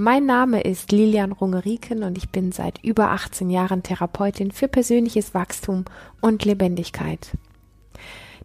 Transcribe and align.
Mein 0.00 0.26
Name 0.26 0.60
ist 0.60 0.92
Lilian 0.92 1.32
Rungeriken 1.32 2.04
und 2.04 2.16
ich 2.16 2.28
bin 2.28 2.52
seit 2.52 2.84
über 2.84 3.10
18 3.10 3.50
Jahren 3.50 3.82
Therapeutin 3.82 4.52
für 4.52 4.68
persönliches 4.68 5.34
Wachstum 5.34 5.86
und 6.20 6.44
Lebendigkeit. 6.44 7.36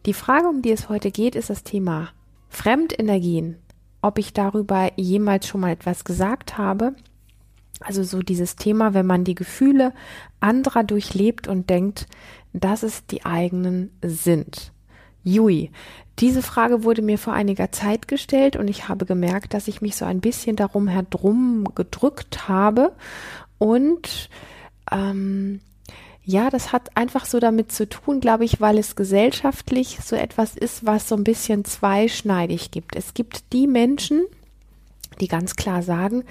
Die 0.07 0.15
Frage, 0.15 0.47
um 0.47 0.63
die 0.63 0.71
es 0.71 0.89
heute 0.89 1.11
geht, 1.11 1.35
ist 1.35 1.51
das 1.51 1.61
Thema 1.61 2.09
Fremdenergien. 2.49 3.57
Ob 4.01 4.17
ich 4.17 4.33
darüber 4.33 4.89
jemals 4.95 5.47
schon 5.47 5.61
mal 5.61 5.73
etwas 5.73 6.05
gesagt 6.05 6.57
habe. 6.57 6.95
Also 7.81 8.01
so 8.01 8.23
dieses 8.23 8.55
Thema, 8.55 8.95
wenn 8.95 9.05
man 9.05 9.23
die 9.23 9.35
Gefühle 9.35 9.93
anderer 10.39 10.83
durchlebt 10.83 11.47
und 11.47 11.69
denkt, 11.69 12.07
dass 12.53 12.81
es 12.81 13.05
die 13.05 13.25
eigenen 13.27 13.91
sind. 14.01 14.73
Jui, 15.23 15.69
diese 16.19 16.41
Frage 16.41 16.83
wurde 16.83 17.01
mir 17.01 17.17
vor 17.17 17.33
einiger 17.33 17.71
Zeit 17.71 18.07
gestellt 18.07 18.55
und 18.55 18.67
ich 18.67 18.87
habe 18.87 19.05
gemerkt, 19.05 19.53
dass 19.53 19.67
ich 19.67 19.81
mich 19.81 19.95
so 19.95 20.05
ein 20.05 20.21
bisschen 20.21 20.55
darum 20.55 20.87
herum 20.87 21.67
gedrückt 21.75 22.47
habe 22.47 22.93
und 23.57 24.29
ähm, 24.91 25.59
ja, 26.25 26.49
das 26.49 26.71
hat 26.71 26.95
einfach 26.95 27.25
so 27.25 27.39
damit 27.39 27.71
zu 27.71 27.87
tun, 27.87 28.21
glaube 28.21 28.45
ich, 28.45 28.61
weil 28.61 28.77
es 28.77 28.95
gesellschaftlich 28.95 29.99
so 30.03 30.15
etwas 30.15 30.55
ist, 30.55 30.85
was 30.85 31.09
so 31.09 31.15
ein 31.15 31.25
bisschen 31.25 31.65
zweischneidig 31.65 32.71
gibt. 32.71 32.95
Es 32.95 33.13
gibt 33.13 33.51
die 33.51 33.67
Menschen, 33.67 34.23
die 35.19 35.27
ganz 35.27 35.55
klar 35.55 35.83
sagen, 35.83 36.23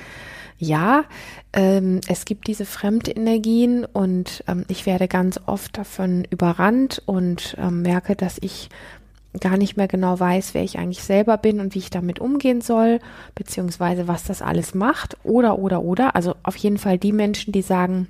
ja, 0.58 1.04
ähm, 1.52 2.00
es 2.06 2.24
gibt 2.24 2.46
diese 2.46 2.64
Fremdenergien 2.64 3.84
und 3.84 4.44
ähm, 4.46 4.64
ich 4.68 4.86
werde 4.86 5.08
ganz 5.08 5.40
oft 5.46 5.76
davon 5.76 6.24
überrannt 6.30 7.02
und 7.04 7.56
ähm, 7.58 7.82
merke, 7.82 8.16
dass 8.16 8.38
ich 8.40 8.70
gar 9.40 9.56
nicht 9.56 9.76
mehr 9.76 9.88
genau 9.88 10.18
weiß, 10.18 10.54
wer 10.54 10.62
ich 10.62 10.78
eigentlich 10.78 11.02
selber 11.02 11.38
bin 11.38 11.60
und 11.60 11.74
wie 11.74 11.78
ich 11.78 11.90
damit 11.90 12.18
umgehen 12.18 12.60
soll, 12.60 13.00
beziehungsweise 13.34 14.06
was 14.08 14.24
das 14.24 14.42
alles 14.42 14.74
macht. 14.74 15.16
Oder, 15.24 15.58
oder, 15.58 15.82
oder. 15.82 16.14
Also 16.14 16.34
auf 16.42 16.56
jeden 16.56 16.78
Fall 16.78 16.98
die 16.98 17.12
Menschen, 17.12 17.52
die 17.52 17.62
sagen, 17.62 18.08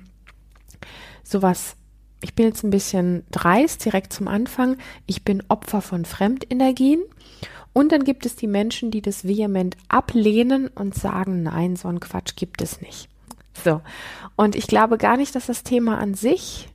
sowas, 1.23 1.75
ich 2.21 2.33
bin 2.35 2.47
jetzt 2.47 2.63
ein 2.63 2.69
bisschen 2.69 3.23
dreist 3.31 3.85
direkt 3.85 4.13
zum 4.13 4.27
Anfang, 4.27 4.77
ich 5.05 5.23
bin 5.23 5.43
Opfer 5.47 5.81
von 5.81 6.05
Fremdenergien. 6.05 7.01
Und 7.73 7.91
dann 7.91 8.03
gibt 8.03 8.25
es 8.25 8.35
die 8.35 8.47
Menschen, 8.47 8.91
die 8.91 9.01
das 9.01 9.27
vehement 9.27 9.77
ablehnen 9.87 10.67
und 10.67 10.93
sagen, 10.93 11.41
nein, 11.41 11.75
so 11.75 11.87
ein 11.87 11.99
Quatsch 11.99 12.35
gibt 12.35 12.61
es 12.61 12.81
nicht. 12.81 13.09
So. 13.63 13.81
Und 14.35 14.55
ich 14.55 14.67
glaube 14.67 14.97
gar 14.97 15.17
nicht, 15.17 15.35
dass 15.35 15.47
das 15.47 15.63
Thema 15.63 15.97
an 15.97 16.13
sich 16.13 16.69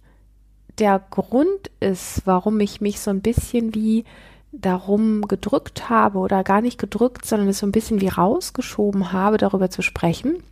der 0.78 1.00
Grund 1.10 1.70
ist, 1.80 2.22
warum 2.24 2.58
ich 2.60 2.80
mich 2.80 3.00
so 3.00 3.10
ein 3.10 3.20
bisschen 3.20 3.74
wie 3.74 4.04
darum 4.52 5.22
gedrückt 5.28 5.88
habe 5.90 6.18
oder 6.18 6.42
gar 6.42 6.60
nicht 6.60 6.78
gedrückt, 6.78 7.24
sondern 7.24 7.48
es 7.48 7.58
so 7.58 7.66
ein 7.66 7.72
bisschen 7.72 8.00
wie 8.00 8.08
rausgeschoben 8.08 9.12
habe, 9.12 9.36
darüber 9.36 9.70
zu 9.70 9.82
sprechen. 9.82 10.42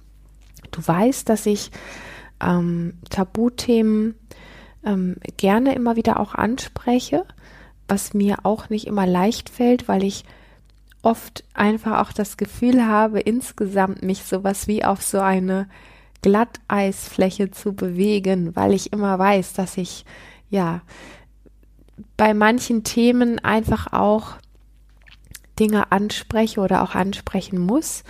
Du 0.70 0.86
weißt, 0.86 1.28
dass 1.28 1.46
ich 1.46 1.70
ähm, 2.40 2.94
Tabuthemen 3.08 4.14
ähm, 4.84 5.16
gerne 5.36 5.74
immer 5.74 5.96
wieder 5.96 6.20
auch 6.20 6.34
anspreche, 6.34 7.24
was 7.88 8.14
mir 8.14 8.38
auch 8.44 8.68
nicht 8.68 8.86
immer 8.86 9.06
leicht 9.06 9.48
fällt, 9.48 9.88
weil 9.88 10.04
ich 10.04 10.24
oft 11.02 11.44
einfach 11.54 12.00
auch 12.00 12.12
das 12.12 12.36
Gefühl 12.36 12.86
habe, 12.86 13.20
insgesamt 13.20 14.02
mich 14.02 14.24
sowas 14.24 14.66
wie 14.66 14.84
auf 14.84 15.02
so 15.02 15.20
eine 15.20 15.68
Glatteisfläche 16.22 17.50
zu 17.50 17.74
bewegen, 17.74 18.56
weil 18.56 18.72
ich 18.72 18.92
immer 18.92 19.18
weiß, 19.18 19.52
dass 19.52 19.76
ich 19.76 20.04
ja 20.50 20.82
bei 22.16 22.34
manchen 22.34 22.84
Themen 22.84 23.38
einfach 23.38 23.92
auch 23.92 24.36
Dinge 25.58 25.90
anspreche 25.92 26.60
oder 26.60 26.82
auch 26.82 26.94
ansprechen 26.94 27.58
muss, 27.58 28.04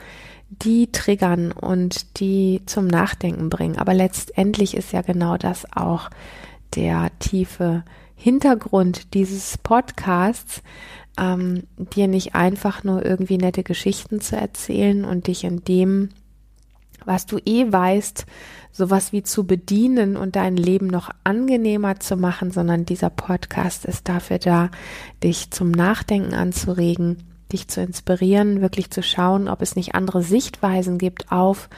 die 0.49 0.91
triggern 0.93 1.53
und 1.53 2.21
die 2.21 2.62
zum 2.66 2.87
Nachdenken 2.87 3.50
bringen. 3.50 3.78
Aber 3.78 3.95
letztendlich 3.95 4.77
ist 4.77 4.93
ja 4.93 5.03
genau 5.03 5.37
das 5.37 5.66
auch 5.75 6.11
der 6.75 7.11
tiefe 7.19 7.84
Hintergrund 8.15 9.15
dieses 9.15 9.59
Podcasts, 9.59 10.62
ähm, 11.19 11.65
dir 11.77 12.09
nicht 12.09 12.34
einfach 12.34 12.84
nur 12.84 13.05
irgendwie 13.05 13.39
nette 13.39 13.62
Geschichten 13.62 14.21
zu 14.21 14.37
erzählen 14.37 15.05
und 15.05 15.27
dich 15.27 15.45
in 15.45 15.65
dem, 15.65 16.11
was 17.06 17.27
du 17.27 17.39
eh 17.44 17.72
weißt, 17.72 18.27
sowas 18.72 19.12
wie 19.12 19.22
zu 19.22 19.47
bedienen 19.47 20.17
und 20.17 20.37
dein 20.37 20.56
Leben 20.56 20.87
noch 20.87 21.11
angenehmer 21.25 21.99
zu 21.99 22.17
machen, 22.17 22.50
sondern 22.50 22.84
dieser 22.84 23.11
Podcast 23.11 23.87
ist 23.87 24.09
dafür 24.09 24.39
da, 24.39 24.71
dich 25.22 25.50
zum 25.50 25.71
Nachdenken 25.71 26.34
anzuregen, 26.34 27.22
dich 27.53 27.69
zu 27.69 27.81
inspirieren, 27.81 28.61
wirklich 28.61 28.91
zu 28.91 29.03
schauen, 29.03 29.49
ob 29.49 29.62
es 29.62 29.77
nicht 29.77 29.95
andere 29.95 30.22
Sichtweisen 30.22 30.99
gibt 30.99 31.33
auf 31.33 31.71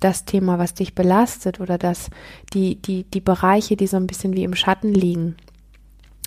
das 0.00 0.24
Thema, 0.24 0.58
was 0.58 0.74
dich 0.74 0.94
belastet 0.94 1.60
oder 1.60 1.78
dass 1.78 2.10
die, 2.52 2.76
die, 2.76 3.04
die 3.04 3.20
Bereiche, 3.20 3.76
die 3.76 3.86
so 3.86 3.96
ein 3.96 4.06
bisschen 4.06 4.34
wie 4.34 4.44
im 4.44 4.54
Schatten 4.54 4.92
liegen, 4.92 5.36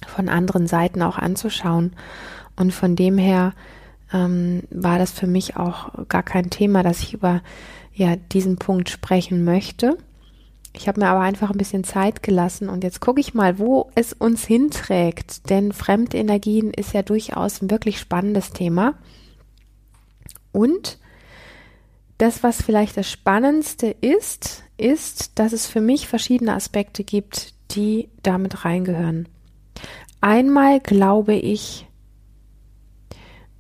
von 0.08 0.30
anderen 0.30 0.68
Seiten 0.68 1.02
auch 1.02 1.18
anzuschauen. 1.18 1.94
Und 2.56 2.74
von 2.74 2.96
dem 2.96 3.18
her 3.18 3.54
ähm, 4.14 4.64
war 4.70 4.98
das 4.98 5.12
für 5.12 5.28
mich 5.28 5.58
auch 5.58 6.08
gar 6.08 6.24
kein 6.24 6.50
Thema, 6.50 6.84
dass 6.84 7.02
ich 7.02 7.14
über 7.14 7.42
ja 7.96 8.16
diesen 8.16 8.58
Punkt 8.58 8.90
sprechen 8.90 9.44
möchte. 9.44 9.98
Ich 10.74 10.88
habe 10.88 11.00
mir 11.00 11.08
aber 11.08 11.22
einfach 11.22 11.52
ein 11.52 11.58
bisschen 11.58 11.86
Zeit 11.86 12.22
gelassen 12.22 12.68
und 12.68 12.84
jetzt 12.84 13.00
gucke 13.00 13.22
ich 13.22 13.34
mal, 13.34 13.58
wo 13.58 13.90
es 13.96 14.12
uns 14.12 14.46
hinträgt, 14.46 15.50
denn 15.50 15.72
Fremdenergien 15.72 16.72
ist 16.72 16.94
ja 16.94 17.02
durchaus 17.02 17.62
ein 17.62 17.72
wirklich 17.72 17.98
spannendes 17.98 18.52
Thema. 18.52 18.96
Und 20.52 21.00
das, 22.18 22.44
was 22.44 22.62
vielleicht 22.62 22.98
das 22.98 23.10
Spannendste 23.10 23.88
ist, 23.88 24.64
ist, 24.78 25.40
dass 25.40 25.54
es 25.54 25.66
für 25.66 25.82
mich 25.82 26.08
verschiedene 26.08 26.54
Aspekte 26.54 27.04
gibt, 27.04 27.54
die 27.72 28.10
damit 28.22 28.66
reingehören. 28.66 29.30
Einmal 30.20 30.80
glaube 30.82 31.36
ich, 31.36 31.88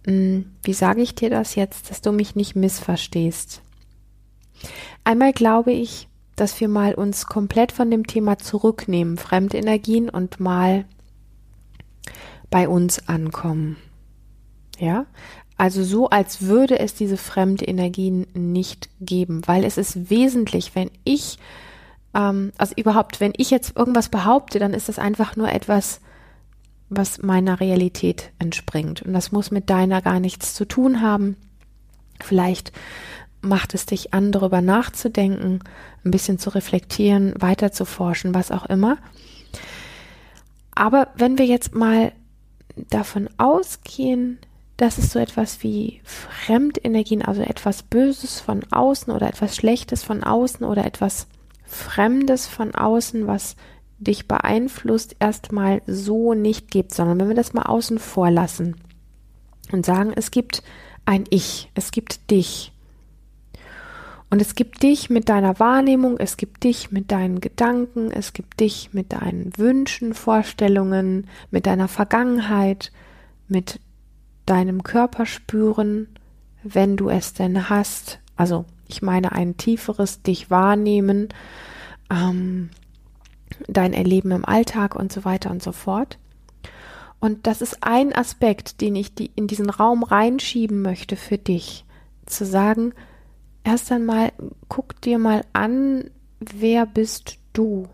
hm, 0.06 0.51
wie 0.63 0.74
sage 0.74 1.01
ich 1.01 1.16
dir 1.16 1.29
das 1.29 1.56
jetzt, 1.56 1.90
dass 1.90 2.01
du 2.01 2.12
mich 2.12 2.35
nicht 2.35 2.56
missverstehst? 2.56 3.62
Einmal 5.03 5.34
glaube 5.34 5.72
ich, 5.72 6.08
dass 6.36 6.59
wir 6.59 6.68
mal 6.68 6.94
uns 6.94 7.28
komplett 7.28 7.72
von 7.72 7.90
dem 7.90 8.08
Thema 8.08 8.38
zurücknehmen, 8.38 9.18
Fremdenergien 9.18 10.09
und 10.09 10.40
mal 10.40 10.86
bei 12.50 12.68
uns 12.68 13.08
ankommen. 13.08 13.78
Ja, 14.78 15.06
also 15.58 15.84
so, 15.84 16.09
als 16.09 16.42
würde 16.42 16.80
es 16.80 16.94
diese 16.96 17.18
Fremdenergien 17.18 18.28
nicht 18.34 18.90
geben, 19.00 19.42
weil 19.46 19.64
es 19.64 19.78
ist 19.78 20.09
wesentlich, 20.09 20.75
wenn 20.75 20.92
ich, 21.06 21.38
ähm, 22.14 22.52
also 22.58 22.74
überhaupt, 22.75 23.22
wenn 23.22 23.34
ich 23.38 23.52
jetzt 23.52 23.78
irgendwas 23.78 24.09
behaupte, 24.09 24.59
dann 24.59 24.74
ist 24.74 24.90
das 24.90 25.00
einfach 25.00 25.38
nur 25.38 25.50
etwas, 25.50 26.02
was 26.90 27.22
meiner 27.22 27.59
Realität 27.62 28.31
entspringt. 28.38 29.01
Und 29.01 29.13
das 29.13 29.31
muss 29.31 29.50
mit 29.50 29.69
deiner 29.69 30.01
gar 30.01 30.19
nichts 30.19 30.54
zu 30.54 30.66
tun 30.66 31.01
haben. 31.01 31.38
Vielleicht 32.22 32.74
macht 33.45 33.74
es 33.74 33.86
dich 33.86 34.13
an, 34.13 34.31
darüber 34.31 34.62
nachzudenken, 34.62 35.59
ein 36.03 36.12
bisschen 36.12 36.39
zu 36.39 36.50
reflektieren, 36.50 37.33
weiter 37.39 37.71
zu 37.71 37.86
forschen, 37.86 38.33
was 38.33 38.51
auch 38.51 38.65
immer. 38.65 38.97
Aber 40.74 41.07
wenn 41.15 41.38
wir 41.38 41.45
jetzt 41.45 41.74
mal 41.74 42.12
davon 42.89 43.30
ausgehen, 43.38 44.39
dass 44.77 44.97
es 44.97 45.12
so 45.12 45.19
etwas 45.19 45.63
wie 45.63 46.01
Fremdenergien, 46.03 47.21
also 47.21 47.42
etwas 47.42 47.83
Böses 47.83 48.42
von 48.42 48.63
außen 48.71 49.13
oder 49.13 49.27
etwas 49.27 49.56
Schlechtes 49.56 50.03
von 50.03 50.24
außen 50.24 50.65
oder 50.65 50.86
etwas 50.86 51.27
Fremdes 51.63 52.45
von 52.45 52.75
außen, 52.75 53.25
was 53.25 53.56
dich 53.98 54.27
beeinflusst, 54.27 55.15
erstmal 55.19 55.81
so 55.88 56.33
nicht 56.33 56.69
gibt, 56.69 56.94
sondern 56.94 57.19
wenn 57.19 57.30
wir 57.30 57.36
das 57.36 57.53
mal 57.53 57.63
außen 57.63 58.00
vor 58.00 58.30
lassen 58.30 58.75
und 59.71 59.86
sagen, 59.86 60.12
es 60.13 60.31
gibt 60.31 60.62
ein 61.06 61.24
Ich, 61.30 61.71
es 61.75 61.91
gibt 61.91 62.30
dich, 62.30 62.74
und 64.36 64.42
es 64.42 64.54
gibt 64.54 64.84
dich 64.84 65.10
mit 65.10 65.30
deiner 65.30 65.62
Wahrnehmung, 65.62 66.18
es 66.18 66.36
gibt 66.36 66.66
dich 66.66 66.92
mit 66.92 67.10
deinen 67.10 67.40
Gedanken, 67.40 68.12
es 68.12 68.34
gibt 68.34 68.60
dich 68.60 68.90
mit 68.92 69.14
deinen 69.14 69.58
Wünschen, 69.58 70.14
Vorstellungen, 70.14 71.30
mit 71.52 71.66
deiner 71.66 71.88
Vergangenheit, 71.88 72.92
mit 73.48 73.80
deinem 74.46 74.84
Körperspüren, 74.84 76.10
wenn 76.64 76.98
du 76.98 77.08
es 77.08 77.32
denn 77.32 77.70
hast. 77.70 78.20
Also 78.36 78.66
ich 78.90 79.02
meine 79.02 79.32
ein 79.32 79.56
tieferes 79.56 80.22
dich 80.22 80.50
wahrnehmen, 80.50 81.30
ähm, 82.12 82.72
dein 83.70 83.94
Erleben 83.94 84.32
im 84.32 84.44
Alltag 84.44 84.98
und 84.98 85.14
so 85.14 85.24
weiter 85.24 85.50
und 85.50 85.64
so 85.64 85.72
fort. 85.72 86.18
Und 87.22 87.48
das 87.48 87.62
ist 87.62 87.78
ein 87.86 88.14
Aspekt, 88.14 88.82
den 88.82 88.98
ich 88.98 89.16
die 89.16 89.32
in 89.38 89.48
diesen 89.48 89.70
Raum 89.70 90.04
reinschieben 90.04 90.82
möchte 90.82 91.16
für 91.16 91.38
dich. 91.38 91.86
Zu 92.26 92.46
sagen, 92.46 92.92
erst 93.65 93.91
einmal 93.91 94.31
guck 94.69 95.01
dir 95.01 95.19
mal 95.19 95.44
an, 95.51 96.09
wer 96.39 96.85
bist 96.85 97.39
du? 97.51 97.88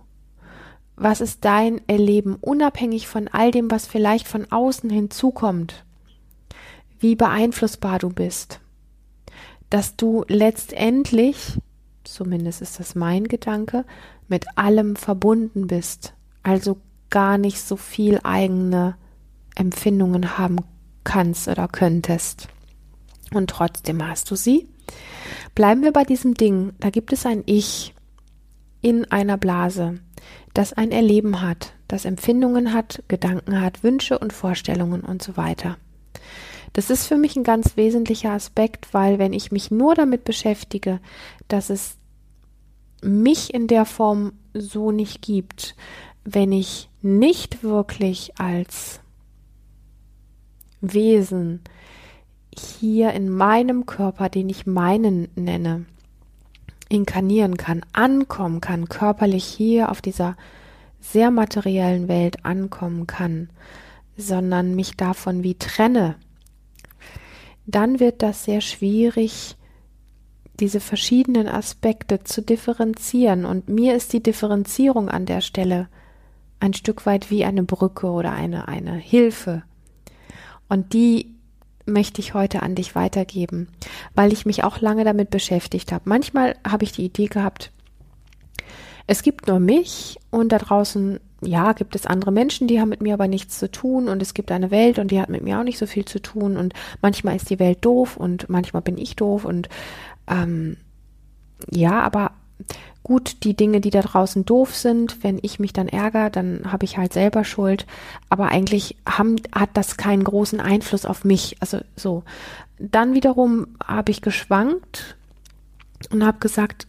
Was 0.95 1.21
ist 1.21 1.45
dein 1.45 1.81
Erleben, 1.87 2.35
unabhängig 2.35 3.07
von 3.07 3.27
all 3.27 3.49
dem, 3.49 3.71
was 3.71 3.87
vielleicht 3.87 4.27
von 4.27 4.51
außen 4.51 4.89
hinzukommt? 4.89 5.83
Wie 6.99 7.15
beeinflussbar 7.15 7.97
du 7.97 8.09
bist? 8.09 8.59
Dass 9.71 9.95
du 9.95 10.25
letztendlich, 10.27 11.57
zumindest 12.03 12.61
ist 12.61 12.79
das 12.79 12.93
mein 12.93 13.23
Gedanke, 13.23 13.85
mit 14.27 14.57
allem 14.57 14.95
verbunden 14.95 15.67
bist, 15.67 16.13
also 16.43 16.77
gar 17.09 17.37
nicht 17.37 17.61
so 17.61 17.77
viel 17.77 18.19
eigene 18.23 18.95
Empfindungen 19.55 20.37
haben 20.37 20.57
kannst 21.03 21.47
oder 21.47 21.67
könntest. 21.67 22.47
Und 23.33 23.49
trotzdem 23.49 24.05
hast 24.07 24.29
du 24.29 24.35
sie. 24.35 24.67
Bleiben 25.55 25.83
wir 25.83 25.91
bei 25.91 26.03
diesem 26.03 26.33
Ding. 26.33 26.73
Da 26.79 26.89
gibt 26.89 27.13
es 27.13 27.25
ein 27.25 27.43
Ich 27.45 27.93
in 28.81 29.05
einer 29.11 29.37
Blase, 29.37 29.99
das 30.53 30.73
ein 30.73 30.91
Erleben 30.91 31.41
hat, 31.41 31.73
das 31.87 32.05
Empfindungen 32.05 32.73
hat, 32.73 33.03
Gedanken 33.07 33.61
hat, 33.61 33.83
Wünsche 33.83 34.17
und 34.17 34.33
Vorstellungen 34.33 35.01
und 35.01 35.21
so 35.21 35.37
weiter. 35.37 35.77
Das 36.73 36.89
ist 36.89 37.05
für 37.05 37.17
mich 37.17 37.35
ein 37.35 37.43
ganz 37.43 37.75
wesentlicher 37.75 38.31
Aspekt, 38.31 38.93
weil 38.93 39.19
wenn 39.19 39.33
ich 39.33 39.51
mich 39.51 39.71
nur 39.71 39.93
damit 39.93 40.23
beschäftige, 40.23 40.99
dass 41.47 41.69
es 41.69 41.97
mich 43.03 43.53
in 43.53 43.67
der 43.67 43.85
Form 43.85 44.33
so 44.53 44.91
nicht 44.91 45.21
gibt, 45.21 45.75
wenn 46.23 46.51
ich 46.51 46.89
nicht 47.01 47.63
wirklich 47.63 48.39
als 48.39 49.01
Wesen 50.81 51.61
hier 52.57 53.13
in 53.13 53.29
meinem 53.29 53.85
Körper, 53.85 54.29
den 54.29 54.49
ich 54.49 54.65
meinen 54.65 55.29
nenne, 55.35 55.85
inkarnieren 56.89 57.57
kann, 57.57 57.81
ankommen 57.93 58.61
kann, 58.61 58.89
körperlich 58.89 59.45
hier 59.45 59.89
auf 59.89 60.01
dieser 60.01 60.35
sehr 60.99 61.31
materiellen 61.31 62.07
Welt 62.07 62.45
ankommen 62.45 63.07
kann, 63.07 63.49
sondern 64.17 64.75
mich 64.75 64.97
davon 64.97 65.43
wie 65.43 65.55
trenne, 65.55 66.15
dann 67.65 67.99
wird 67.99 68.21
das 68.21 68.43
sehr 68.43 68.61
schwierig, 68.61 69.55
diese 70.59 70.79
verschiedenen 70.79 71.47
Aspekte 71.47 72.23
zu 72.23 72.41
differenzieren. 72.41 73.45
Und 73.45 73.69
mir 73.69 73.95
ist 73.95 74.13
die 74.13 74.21
Differenzierung 74.21 75.09
an 75.09 75.25
der 75.25 75.41
Stelle 75.41 75.87
ein 76.59 76.73
Stück 76.73 77.05
weit 77.05 77.31
wie 77.31 77.45
eine 77.45 77.63
Brücke 77.63 78.07
oder 78.07 78.33
eine, 78.33 78.67
eine 78.67 78.93
Hilfe. 78.93 79.63
Und 80.69 80.93
die 80.93 81.35
möchte 81.91 82.21
ich 82.21 82.33
heute 82.33 82.63
an 82.63 82.75
dich 82.75 82.95
weitergeben, 82.95 83.67
weil 84.15 84.33
ich 84.33 84.45
mich 84.45 84.63
auch 84.63 84.81
lange 84.81 85.03
damit 85.03 85.29
beschäftigt 85.29 85.91
habe. 85.91 86.03
Manchmal 86.05 86.55
habe 86.67 86.83
ich 86.83 86.91
die 86.91 87.05
Idee 87.05 87.27
gehabt, 87.27 87.71
es 89.07 89.23
gibt 89.23 89.47
nur 89.47 89.59
mich 89.59 90.17
und 90.29 90.51
da 90.51 90.57
draußen, 90.57 91.19
ja, 91.41 91.73
gibt 91.73 91.95
es 91.95 92.05
andere 92.05 92.31
Menschen, 92.31 92.67
die 92.67 92.79
haben 92.79 92.89
mit 92.89 93.01
mir 93.01 93.13
aber 93.15 93.27
nichts 93.27 93.59
zu 93.59 93.69
tun 93.69 94.07
und 94.07 94.21
es 94.21 94.33
gibt 94.33 94.51
eine 94.51 94.71
Welt 94.71 94.99
und 94.99 95.11
die 95.11 95.19
hat 95.19 95.29
mit 95.29 95.43
mir 95.43 95.59
auch 95.59 95.63
nicht 95.63 95.79
so 95.79 95.85
viel 95.85 96.05
zu 96.05 96.21
tun 96.21 96.55
und 96.55 96.73
manchmal 97.01 97.35
ist 97.35 97.49
die 97.49 97.59
Welt 97.59 97.79
doof 97.83 98.15
und 98.15 98.49
manchmal 98.49 98.81
bin 98.81 98.97
ich 98.97 99.15
doof 99.15 99.43
und 99.43 99.67
ähm, 100.29 100.77
ja, 101.69 101.99
aber 102.01 102.31
Gut, 103.03 103.43
die 103.43 103.55
Dinge, 103.55 103.81
die 103.81 103.89
da 103.89 104.01
draußen 104.01 104.45
doof 104.45 104.75
sind, 104.75 105.23
wenn 105.23 105.39
ich 105.41 105.59
mich 105.59 105.73
dann 105.73 105.87
ärgere, 105.87 106.29
dann 106.29 106.71
habe 106.71 106.85
ich 106.85 106.97
halt 106.97 107.13
selber 107.13 107.43
Schuld. 107.43 107.87
Aber 108.29 108.49
eigentlich 108.49 108.95
haben, 109.07 109.37
hat 109.51 109.71
das 109.73 109.97
keinen 109.97 110.23
großen 110.23 110.59
Einfluss 110.59 111.05
auf 111.05 111.23
mich. 111.23 111.57
Also 111.59 111.79
so. 111.95 112.23
Dann 112.77 113.13
wiederum 113.15 113.67
habe 113.83 114.11
ich 114.11 114.21
geschwankt 114.21 115.15
und 116.11 116.23
habe 116.25 116.39
gesagt, 116.39 116.87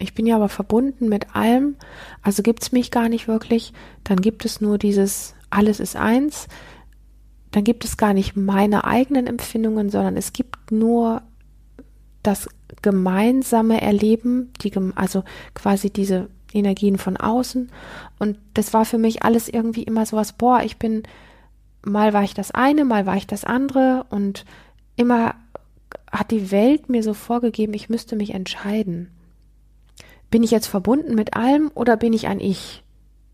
ich 0.00 0.14
bin 0.14 0.26
ja 0.26 0.36
aber 0.36 0.48
verbunden 0.48 1.08
mit 1.08 1.34
allem, 1.34 1.74
also 2.22 2.44
gibt 2.44 2.62
es 2.62 2.72
mich 2.72 2.92
gar 2.92 3.08
nicht 3.08 3.26
wirklich. 3.26 3.72
Dann 4.04 4.20
gibt 4.20 4.44
es 4.44 4.60
nur 4.60 4.78
dieses 4.78 5.34
alles 5.50 5.80
ist 5.80 5.96
eins. 5.96 6.46
Dann 7.50 7.64
gibt 7.64 7.84
es 7.84 7.96
gar 7.96 8.12
nicht 8.12 8.36
meine 8.36 8.84
eigenen 8.84 9.26
Empfindungen, 9.26 9.90
sondern 9.90 10.16
es 10.16 10.32
gibt 10.32 10.70
nur 10.70 11.22
das 12.22 12.48
gemeinsame 12.82 13.80
Erleben, 13.80 14.52
die, 14.62 14.72
also 14.94 15.24
quasi 15.54 15.90
diese 15.90 16.28
Energien 16.52 16.98
von 16.98 17.16
außen. 17.16 17.70
Und 18.18 18.38
das 18.54 18.72
war 18.72 18.84
für 18.84 18.98
mich 18.98 19.22
alles 19.22 19.48
irgendwie 19.48 19.82
immer 19.82 20.06
sowas, 20.06 20.32
boah, 20.32 20.62
ich 20.62 20.78
bin, 20.78 21.02
mal 21.84 22.12
war 22.12 22.22
ich 22.22 22.34
das 22.34 22.50
eine, 22.50 22.84
mal 22.84 23.06
war 23.06 23.16
ich 23.16 23.26
das 23.26 23.44
andere 23.44 24.06
und 24.10 24.44
immer 24.96 25.34
hat 26.10 26.30
die 26.30 26.50
Welt 26.50 26.88
mir 26.88 27.02
so 27.02 27.14
vorgegeben, 27.14 27.74
ich 27.74 27.88
müsste 27.88 28.16
mich 28.16 28.34
entscheiden. 28.34 29.10
Bin 30.30 30.42
ich 30.42 30.50
jetzt 30.50 30.66
verbunden 30.66 31.14
mit 31.14 31.34
allem 31.34 31.70
oder 31.74 31.96
bin 31.96 32.12
ich 32.12 32.28
ein 32.28 32.40
Ich? 32.40 32.82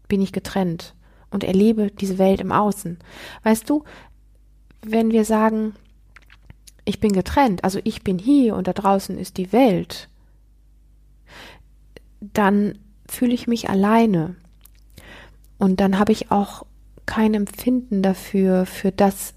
Bin 0.09 0.21
ich 0.21 0.33
getrennt 0.33 0.95
und 1.31 1.45
erlebe 1.45 1.91
diese 1.91 2.19
Welt 2.19 2.41
im 2.41 2.53
Außen? 2.53 2.99
Weißt 3.43 3.69
du, 3.69 3.85
wenn 4.83 5.11
wir 5.11 5.25
sagen, 5.25 5.75
ich 6.85 7.01
bin 7.01 7.13
getrennt, 7.13 7.65
also 7.65 7.81
ich 7.85 8.03
bin 8.03 8.19
hier 8.19 8.55
und 8.55 8.67
da 8.67 8.73
draußen 8.73 9.19
ist 9.19 9.37
die 9.37 9.53
Welt, 9.53 10.09
dann 12.21 12.79
fühle 13.09 13.35
ich 13.35 13.47
mich 13.47 13.69
alleine. 13.69 14.37
Und 15.59 15.81
dann 15.81 15.99
habe 15.99 16.13
ich 16.13 16.31
auch 16.31 16.65
kein 17.07 17.35
Empfinden 17.35 18.03
dafür, 18.03 18.67
für 18.67 18.93
das, 18.93 19.35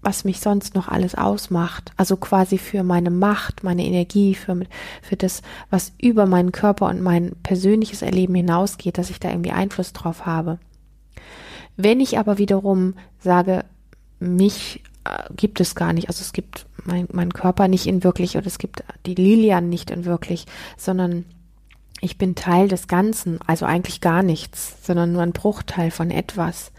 was 0.00 0.24
mich 0.24 0.40
sonst 0.40 0.74
noch 0.74 0.88
alles 0.88 1.14
ausmacht. 1.14 1.92
Also 1.96 2.16
quasi 2.16 2.58
für 2.58 2.82
meine 2.82 3.10
Macht, 3.10 3.62
meine 3.62 3.84
Energie, 3.84 4.34
für, 4.34 4.60
für 5.00 5.16
das, 5.16 5.42
was 5.70 5.92
über 6.00 6.26
meinen 6.26 6.52
Körper 6.52 6.86
und 6.86 7.02
mein 7.02 7.32
persönliches 7.42 8.02
Erleben 8.02 8.34
hinausgeht, 8.34 8.98
dass 8.98 9.10
ich 9.10 9.20
da 9.20 9.30
irgendwie 9.30 9.52
Einfluss 9.52 9.92
drauf 9.92 10.26
habe. 10.26 10.58
Wenn 11.76 12.00
ich 12.00 12.18
aber 12.18 12.38
wiederum 12.38 12.94
sage, 13.18 13.64
mich 14.18 14.82
gibt 15.36 15.60
es 15.60 15.74
gar 15.74 15.92
nicht. 15.92 16.08
Also 16.08 16.20
es 16.20 16.32
gibt 16.32 16.66
mein, 16.84 17.08
mein 17.12 17.32
Körper 17.32 17.68
nicht 17.68 17.86
in 17.86 18.04
wirklich 18.04 18.36
oder 18.36 18.46
es 18.46 18.58
gibt 18.58 18.84
die 19.06 19.14
Lilian 19.14 19.68
nicht 19.68 19.90
in 19.90 20.04
wirklich, 20.04 20.46
sondern 20.76 21.24
ich 22.00 22.18
bin 22.18 22.34
Teil 22.34 22.68
des 22.68 22.88
Ganzen, 22.88 23.38
also 23.46 23.64
eigentlich 23.64 24.00
gar 24.00 24.22
nichts, 24.22 24.84
sondern 24.84 25.12
nur 25.12 25.22
ein 25.22 25.32
Bruchteil 25.32 25.90
von 25.90 26.10
etwas. 26.10 26.72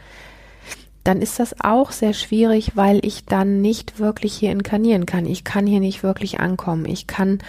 Dann 1.04 1.22
ist 1.22 1.40
das 1.40 1.56
auch 1.60 1.92
sehr 1.92 2.14
schwierig, 2.14 2.76
weil 2.76 3.06
ich 3.06 3.26
dann 3.26 3.62
nicht 3.62 4.00
wirklich 4.00 4.34
hier 4.34 4.52
inkarnieren 4.52 5.06
kann. 5.06 5.26
Ich 5.26 5.44
kann 5.44 5.68
hier 5.68 5.80
nicht 5.80 6.04
wirklich 6.04 6.40
ankommen. 6.40 6.86
Ich 6.86 7.08
kann 7.08 7.40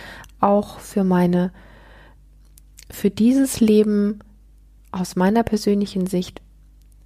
auch 0.41 0.81
für 0.81 1.05
meine, 1.05 1.53
für 2.91 3.11
dieses 3.11 3.61
Leben 3.61 4.21
aus 4.91 5.17
meiner 5.17 5.43
persönlichen 5.43 6.07
Sicht 6.07 6.41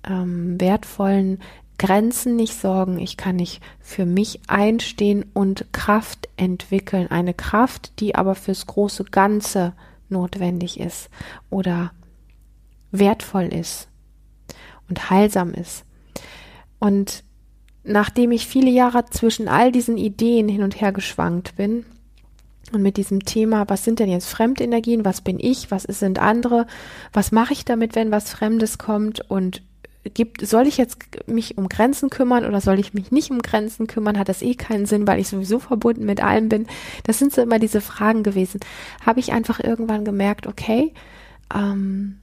ähm, 0.06 0.60
wertvollen 0.60 1.40
Grenzen 1.78 2.36
nicht 2.36 2.54
sorgen, 2.60 2.98
ich 2.98 3.16
kann 3.16 3.36
nicht 3.36 3.62
für 3.80 4.04
mich 4.04 4.40
einstehen 4.48 5.24
und 5.32 5.72
Kraft 5.72 6.28
entwickeln, 6.36 7.08
eine 7.10 7.34
Kraft, 7.34 8.00
die 8.00 8.16
aber 8.16 8.34
fürs 8.34 8.66
große 8.66 9.04
Ganze 9.04 9.74
notwendig 10.08 10.80
ist 10.80 11.08
oder 11.50 11.92
wertvoll 12.90 13.44
ist 13.44 13.88
und 14.88 15.10
heilsam 15.10 15.52
ist. 15.52 15.84
Und 16.80 17.22
nachdem 17.84 18.32
ich 18.32 18.46
viele 18.46 18.70
Jahre 18.70 19.04
zwischen 19.06 19.48
all 19.48 19.70
diesen 19.70 19.96
Ideen 19.96 20.48
hin 20.48 20.62
und 20.62 20.80
her 20.80 20.92
geschwankt 20.92 21.56
bin, 21.56 21.84
und 22.72 22.82
mit 22.82 22.96
diesem 22.96 23.24
Thema, 23.24 23.68
was 23.68 23.84
sind 23.84 23.98
denn 23.98 24.10
jetzt 24.10 24.28
Fremdenergien, 24.28 25.04
was 25.04 25.20
bin 25.20 25.38
ich, 25.40 25.70
was 25.70 25.84
sind 25.84 26.18
andere, 26.18 26.66
was 27.12 27.32
mache 27.32 27.54
ich 27.54 27.64
damit, 27.64 27.94
wenn 27.94 28.10
was 28.10 28.30
Fremdes 28.30 28.78
kommt? 28.78 29.22
Und 29.30 29.62
gibt, 30.10 30.46
soll 30.46 30.66
ich 30.66 30.76
jetzt 30.76 30.98
mich 31.26 31.58
um 31.58 31.68
Grenzen 31.68 32.10
kümmern 32.10 32.44
oder 32.44 32.60
soll 32.60 32.78
ich 32.78 32.94
mich 32.94 33.10
nicht 33.10 33.30
um 33.30 33.40
Grenzen 33.40 33.86
kümmern? 33.86 34.18
Hat 34.18 34.28
das 34.28 34.42
eh 34.42 34.54
keinen 34.54 34.86
Sinn, 34.86 35.06
weil 35.06 35.20
ich 35.20 35.28
sowieso 35.28 35.58
verbunden 35.58 36.04
mit 36.04 36.22
allem 36.22 36.48
bin? 36.48 36.66
Das 37.04 37.18
sind 37.18 37.32
so 37.32 37.42
immer 37.42 37.58
diese 37.58 37.80
Fragen 37.80 38.22
gewesen. 38.22 38.60
Habe 39.04 39.20
ich 39.20 39.32
einfach 39.32 39.60
irgendwann 39.60 40.04
gemerkt, 40.04 40.46
okay, 40.46 40.92
ähm, 41.54 42.18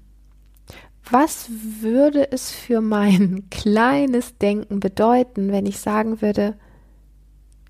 was 1.10 1.50
würde 1.82 2.32
es 2.32 2.52
für 2.52 2.82
mein 2.82 3.46
kleines 3.52 4.38
Denken 4.38 4.80
bedeuten, 4.80 5.52
wenn 5.52 5.66
ich 5.66 5.80
sagen 5.80 6.22
würde, 6.22 6.56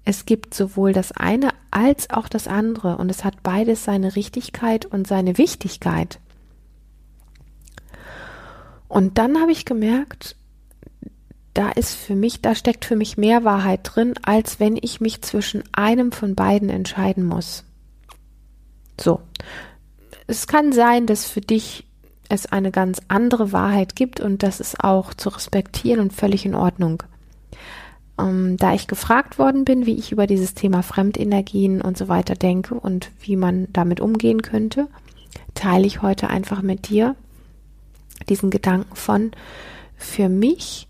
es 0.05 0.25
gibt 0.25 0.53
sowohl 0.53 0.93
das 0.93 1.11
eine 1.11 1.49
als 1.71 2.09
auch 2.11 2.29
das 2.29 2.47
andere 2.47 2.97
und 2.97 3.09
es 3.09 3.23
hat 3.23 3.41
beides 3.41 3.83
seine 3.83 4.15
Richtigkeit 4.15 4.85
und 4.85 5.07
seine 5.07 5.37
Wichtigkeit. 5.37 6.19
Und 8.95 9.17
dann 9.17 9.41
habe 9.41 9.51
ich 9.51 9.65
gemerkt, 9.65 10.37
da 11.53 11.69
ist 11.69 11.95
für 11.95 12.15
mich, 12.15 12.39
da 12.39 12.55
steckt 12.55 12.85
für 12.85 12.95
mich 12.95 13.17
mehr 13.17 13.43
Wahrheit 13.43 13.81
drin, 13.83 14.13
als 14.23 14.61
wenn 14.61 14.77
ich 14.81 15.01
mich 15.01 15.21
zwischen 15.21 15.65
einem 15.73 16.13
von 16.13 16.33
beiden 16.33 16.69
entscheiden 16.69 17.25
muss. 17.25 17.65
So. 18.97 19.19
Es 20.27 20.47
kann 20.47 20.71
sein, 20.71 21.07
dass 21.07 21.25
für 21.25 21.41
dich 21.41 21.85
es 22.29 22.45
eine 22.45 22.71
ganz 22.71 23.01
andere 23.09 23.51
Wahrheit 23.51 23.97
gibt 23.97 24.21
und 24.21 24.43
das 24.43 24.61
ist 24.61 24.81
auch 24.81 25.13
zu 25.13 25.27
respektieren 25.27 25.99
und 25.99 26.13
völlig 26.13 26.45
in 26.45 26.55
Ordnung. 26.55 27.03
Ähm, 28.17 28.55
da 28.55 28.73
ich 28.73 28.87
gefragt 28.87 29.37
worden 29.37 29.65
bin, 29.65 29.85
wie 29.85 29.97
ich 29.97 30.13
über 30.13 30.25
dieses 30.25 30.53
Thema 30.53 30.83
Fremdenergien 30.83 31.81
und 31.81 31.97
so 31.97 32.07
weiter 32.07 32.35
denke 32.35 32.75
und 32.75 33.11
wie 33.19 33.35
man 33.35 33.67
damit 33.73 33.99
umgehen 33.99 34.41
könnte, 34.41 34.87
teile 35.53 35.85
ich 35.85 36.01
heute 36.01 36.29
einfach 36.29 36.61
mit 36.61 36.87
dir 36.87 37.17
diesen 38.29 38.49
Gedanken 38.49 38.95
von, 38.95 39.31
für 39.95 40.29
mich 40.29 40.87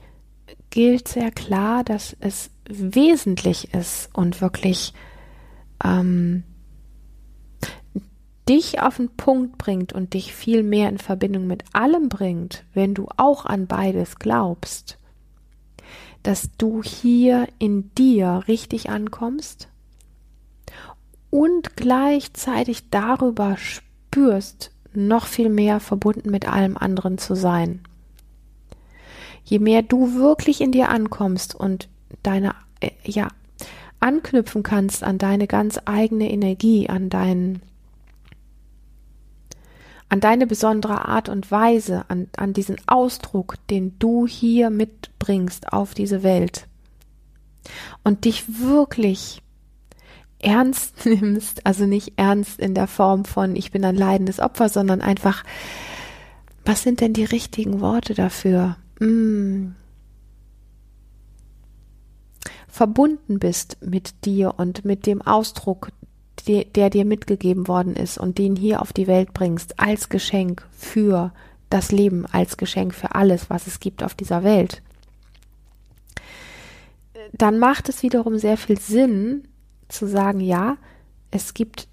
gilt 0.70 1.08
sehr 1.08 1.32
klar, 1.32 1.84
dass 1.84 2.16
es 2.20 2.50
wesentlich 2.68 3.74
ist 3.74 4.10
und 4.14 4.42
wirklich 4.42 4.94
ähm, 5.84 6.44
dich 8.48 8.82
auf 8.82 8.98
den 8.98 9.10
Punkt 9.10 9.58
bringt 9.58 9.94
und 9.94 10.14
dich 10.14 10.34
viel 10.34 10.64
mehr 10.64 10.90
in 10.90 10.98
Verbindung 10.98 11.48
mit 11.48 11.64
allem 11.74 12.10
bringt, 12.10 12.64
wenn 12.74 12.94
du 12.94 13.08
auch 13.18 13.46
an 13.46 13.68
beides 13.68 14.18
glaubst, 14.18 15.00
dass 16.24 16.50
du 16.58 16.84
hier 16.84 17.48
in 17.60 17.94
dir 17.96 18.44
richtig 18.48 18.90
ankommst 18.90 19.70
und 21.30 21.76
gleichzeitig 21.76 22.90
darüber 22.90 23.58
spürst, 23.58 24.72
noch 24.96 25.26
viel 25.26 25.50
mehr 25.50 25.80
verbunden 25.80 26.30
mit 26.32 26.48
allem 26.48 26.78
anderen 26.78 27.18
zu 27.18 27.36
sein. 27.36 27.82
Je 29.44 29.60
mehr 29.60 29.84
du 29.84 30.16
wirklich 30.16 30.62
in 30.62 30.72
dir 30.72 30.90
ankommst 30.90 31.54
und 31.56 31.88
deine, 32.24 32.56
äh, 32.80 32.92
ja, 33.04 33.28
anknüpfen 34.00 34.64
kannst 34.64 35.04
an 35.04 35.18
deine 35.18 35.48
ganz 35.48 35.80
eigene 35.86 36.32
Energie, 36.32 36.90
an 36.90 37.10
deinen 37.10 37.62
an 40.08 40.20
deine 40.20 40.46
besondere 40.46 41.06
Art 41.08 41.30
und 41.30 41.50
Weise, 41.50 42.06
an, 42.10 42.28
an 42.38 42.54
diesen 42.54 42.78
Ausdruck, 42.86 43.56
den 43.70 43.98
du 43.98 44.28
hier 44.28 44.70
mitbringst 44.70 45.74
auf 45.74 45.96
diese 45.96 46.22
Welt 46.22 46.68
und 48.04 48.26
dich 48.26 48.60
wirklich 48.60 49.42
ernst 50.46 51.06
nimmst, 51.06 51.66
also 51.66 51.86
nicht 51.86 52.14
ernst 52.18 52.60
in 52.60 52.74
der 52.74 52.88
Form 52.88 53.26
von 53.26 53.56
ich 53.56 53.72
bin 53.72 53.84
ein 53.84 53.96
leidendes 53.96 54.40
Opfer, 54.40 54.70
sondern 54.70 55.02
einfach, 55.02 55.44
was 56.64 56.84
sind 56.84 57.02
denn 57.02 57.14
die 57.14 57.26
richtigen 57.26 57.82
Worte 57.82 58.14
dafür? 58.14 58.78
Mm. 59.00 59.72
Verbunden 62.68 63.40
bist 63.40 63.78
mit 63.82 64.26
dir 64.26 64.56
und 64.58 64.84
mit 64.84 65.06
dem 65.06 65.22
Ausdruck, 65.22 65.90
der, 66.48 66.66
der 66.66 66.90
dir 66.90 67.06
mitgegeben 67.06 67.68
worden 67.68 67.96
ist 67.96 68.18
und 68.18 68.38
den 68.38 68.58
hier 68.58 68.82
auf 68.82 68.92
die 68.92 69.08
Welt 69.08 69.34
bringst, 69.34 69.80
als 69.80 70.10
Geschenk 70.10 70.68
für 70.72 71.32
das 71.70 71.92
Leben, 71.92 72.26
als 72.26 72.58
Geschenk 72.58 72.94
für 72.94 73.16
alles, 73.16 73.50
was 73.50 73.68
es 73.68 73.80
gibt 73.80 74.04
auf 74.04 74.14
dieser 74.14 74.44
Welt, 74.44 74.82
dann 77.34 77.60
macht 77.60 77.90
es 77.90 78.04
wiederum 78.04 78.38
sehr 78.38 78.58
viel 78.58 78.80
Sinn 78.80 79.48
zu 79.88 80.08
sagen, 80.08 80.40
ja, 80.40 80.78
es 81.32 81.54
gibt 81.54 81.88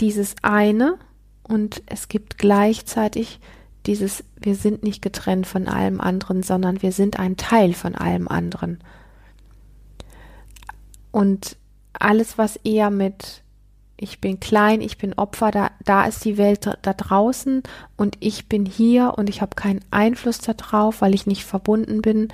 dieses 0.00 0.34
eine 0.42 0.98
und 1.42 1.82
es 1.86 2.08
gibt 2.08 2.38
gleichzeitig 2.38 3.40
dieses, 3.86 4.24
wir 4.40 4.54
sind 4.54 4.82
nicht 4.82 5.02
getrennt 5.02 5.46
von 5.46 5.68
allem 5.68 6.00
anderen, 6.00 6.42
sondern 6.42 6.82
wir 6.82 6.92
sind 6.92 7.18
ein 7.18 7.36
Teil 7.36 7.74
von 7.74 7.94
allem 7.94 8.28
anderen. 8.28 8.78
Und 11.10 11.56
alles, 11.92 12.38
was 12.38 12.56
eher 12.56 12.90
mit 12.90 13.42
ich 13.96 14.20
bin 14.20 14.40
klein, 14.40 14.80
ich 14.80 14.98
bin 14.98 15.14
Opfer, 15.14 15.52
da, 15.52 15.70
da 15.84 16.04
ist 16.04 16.24
die 16.24 16.36
Welt 16.36 16.68
da 16.82 16.92
draußen 16.92 17.62
und 17.96 18.16
ich 18.18 18.48
bin 18.48 18.66
hier 18.66 19.14
und 19.16 19.30
ich 19.30 19.40
habe 19.40 19.54
keinen 19.54 19.84
Einfluss 19.92 20.38
darauf, 20.38 21.00
weil 21.00 21.14
ich 21.14 21.26
nicht 21.26 21.44
verbunden 21.44 22.02
bin. 22.02 22.28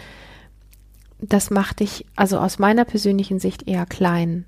Das 1.21 1.51
macht 1.51 1.81
dich 1.81 2.07
also 2.17 2.39
aus 2.39 2.59
meiner 2.59 2.87
persönlichen 2.87 3.41
Sicht 3.41 3.69
eher 3.69 3.85
klein 3.85 4.47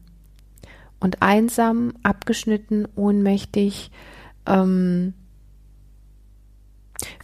und 1.02 1.22
einsam, 1.22 1.94
abgeschnitten, 2.02 2.86
ohnmächtig. 2.94 3.90
Ähm, 4.46 5.14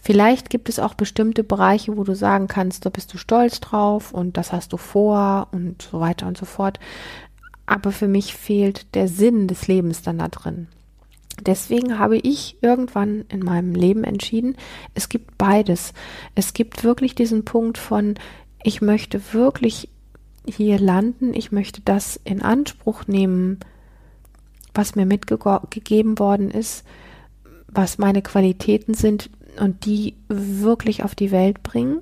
vielleicht 0.01 0.49
gibt 0.49 0.69
es 0.69 0.79
auch 0.79 0.93
bestimmte 0.93 1.43
Bereiche, 1.43 1.97
wo 1.97 2.03
du 2.03 2.15
sagen 2.15 2.47
kannst, 2.47 2.85
da 2.85 2.89
bist 2.89 3.13
du 3.13 3.17
stolz 3.17 3.59
drauf 3.59 4.13
und 4.13 4.37
das 4.37 4.51
hast 4.51 4.73
du 4.73 4.77
vor 4.77 5.47
und 5.51 5.81
so 5.81 5.99
weiter 5.99 6.27
und 6.27 6.37
so 6.37 6.45
fort 6.45 6.79
aber 7.69 7.91
für 7.91 8.07
mich 8.07 8.33
fehlt 8.33 8.95
der 8.95 9.07
Sinn 9.07 9.47
des 9.47 9.67
Lebens 9.67 10.01
dann 10.01 10.17
da 10.17 10.27
drin. 10.27 10.67
Deswegen 11.39 11.99
habe 11.99 12.17
ich 12.17 12.57
irgendwann 12.61 13.25
in 13.29 13.41
meinem 13.41 13.75
Leben 13.75 14.03
entschieden, 14.03 14.57
es 14.95 15.07
gibt 15.07 15.37
beides. 15.37 15.93
Es 16.33 16.53
gibt 16.53 16.83
wirklich 16.83 17.13
diesen 17.13 17.45
Punkt 17.45 17.77
von, 17.77 18.15
ich 18.63 18.81
möchte 18.81 19.33
wirklich 19.33 19.89
hier 20.45 20.79
landen, 20.79 21.33
ich 21.33 21.51
möchte 21.51 21.81
das 21.81 22.19
in 22.23 22.41
Anspruch 22.41 23.07
nehmen, 23.07 23.59
was 24.73 24.95
mir 24.95 25.05
mitgegeben 25.05 26.19
worden 26.19 26.51
ist, 26.51 26.85
was 27.67 27.97
meine 27.97 28.21
Qualitäten 28.21 28.93
sind 28.93 29.29
und 29.59 29.85
die 29.85 30.15
wirklich 30.27 31.03
auf 31.03 31.15
die 31.15 31.31
Welt 31.31 31.63
bringen 31.63 31.99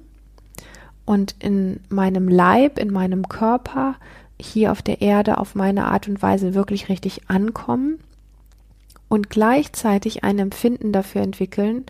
und 1.06 1.36
in 1.40 1.80
meinem 1.90 2.28
Leib, 2.28 2.78
in 2.78 2.92
meinem 2.92 3.28
Körper 3.28 3.96
hier 4.40 4.72
auf 4.72 4.82
der 4.82 5.02
Erde 5.02 5.40
auf 5.40 5.56
meine 5.56 5.86
Art 5.86 6.08
und 6.08 6.22
Weise 6.22 6.54
wirklich 6.54 6.90
richtig 6.90 7.30
ankommen 7.30 8.00
und 9.08 9.30
gleichzeitig 9.30 10.24
ein 10.24 10.38
Empfinden 10.38 10.92
dafür 10.92 11.22
entwickeln, 11.22 11.86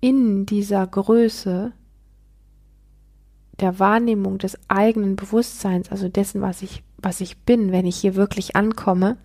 in 0.00 0.44
dieser 0.44 0.86
Größe 0.86 1.72
der 3.60 3.78
Wahrnehmung 3.78 4.38
des 4.38 4.58
eigenen 4.68 5.16
Bewusstseins, 5.16 5.90
also 5.90 6.08
dessen, 6.08 6.40
was 6.40 6.62
ich, 6.62 6.82
was 6.98 7.20
ich 7.20 7.38
bin, 7.38 7.72
wenn 7.72 7.86
ich 7.86 7.96
hier 7.96 8.14
wirklich 8.14 8.56
ankomme, 8.56 9.16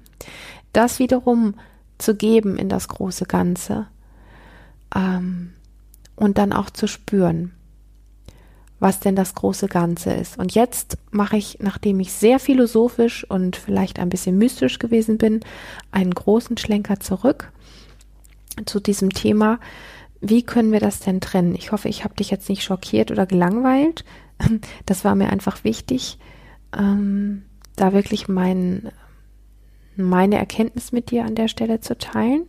das 0.73 0.99
wiederum 0.99 1.55
zu 1.97 2.15
geben 2.15 2.57
in 2.57 2.69
das 2.69 2.87
große 2.87 3.25
Ganze 3.25 3.87
ähm, 4.95 5.53
und 6.15 6.37
dann 6.37 6.53
auch 6.53 6.69
zu 6.69 6.87
spüren 6.87 7.53
was 8.79 8.99
denn 8.99 9.15
das 9.15 9.35
große 9.35 9.67
Ganze 9.67 10.13
ist. 10.13 10.37
Und 10.37 10.55
jetzt 10.55 10.97
mache 11.11 11.37
ich, 11.37 11.57
nachdem 11.59 11.99
ich 11.99 12.13
sehr 12.13 12.39
philosophisch 12.39 13.29
und 13.29 13.55
vielleicht 13.55 13.99
ein 13.99 14.09
bisschen 14.09 14.37
mystisch 14.37 14.79
gewesen 14.79 15.17
bin, 15.17 15.41
einen 15.91 16.13
großen 16.13 16.57
Schlenker 16.57 16.99
zurück 16.99 17.51
zu 18.65 18.79
diesem 18.79 19.11
Thema. 19.11 19.59
Wie 20.21 20.43
können 20.43 20.71
wir 20.71 20.79
das 20.79 20.99
denn 20.99 21.21
trennen? 21.21 21.55
Ich 21.55 21.71
hoffe, 21.71 21.87
ich 21.87 22.03
habe 22.03 22.15
dich 22.15 22.29
jetzt 22.29 22.49
nicht 22.49 22.63
schockiert 22.63 23.11
oder 23.11 23.25
gelangweilt. 23.25 24.05
Das 24.85 25.03
war 25.03 25.15
mir 25.15 25.29
einfach 25.29 25.65
wichtig, 25.65 26.17
ähm, 26.77 27.43
da 27.75 27.91
wirklich 27.91 28.29
mein, 28.29 28.89
meine 29.97 30.37
Erkenntnis 30.37 30.93
mit 30.93 31.11
dir 31.11 31.25
an 31.25 31.35
der 31.35 31.49
Stelle 31.49 31.81
zu 31.81 31.97
teilen. 31.97 32.45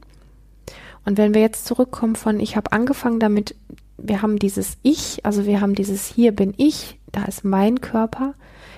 Und 1.05 1.19
wenn 1.19 1.35
wir 1.35 1.41
jetzt 1.41 1.67
zurückkommen 1.67 2.15
von, 2.15 2.39
ich 2.39 2.57
habe 2.57 2.73
angefangen 2.73 3.19
damit, 3.19 3.57
wir 3.99 4.23
haben 4.23 4.39
dieses 4.39 4.79
Ich, 4.83 5.25
also 5.25 5.47
wir 5.47 5.61
haben 5.61 5.75
dieses 5.75 6.07
hier 6.07 6.33
bin 6.33 6.55
ich, 6.57 6.99
da 7.12 7.25
ist 7.25 7.45
mein 7.45 7.81
Körper, 7.81 8.35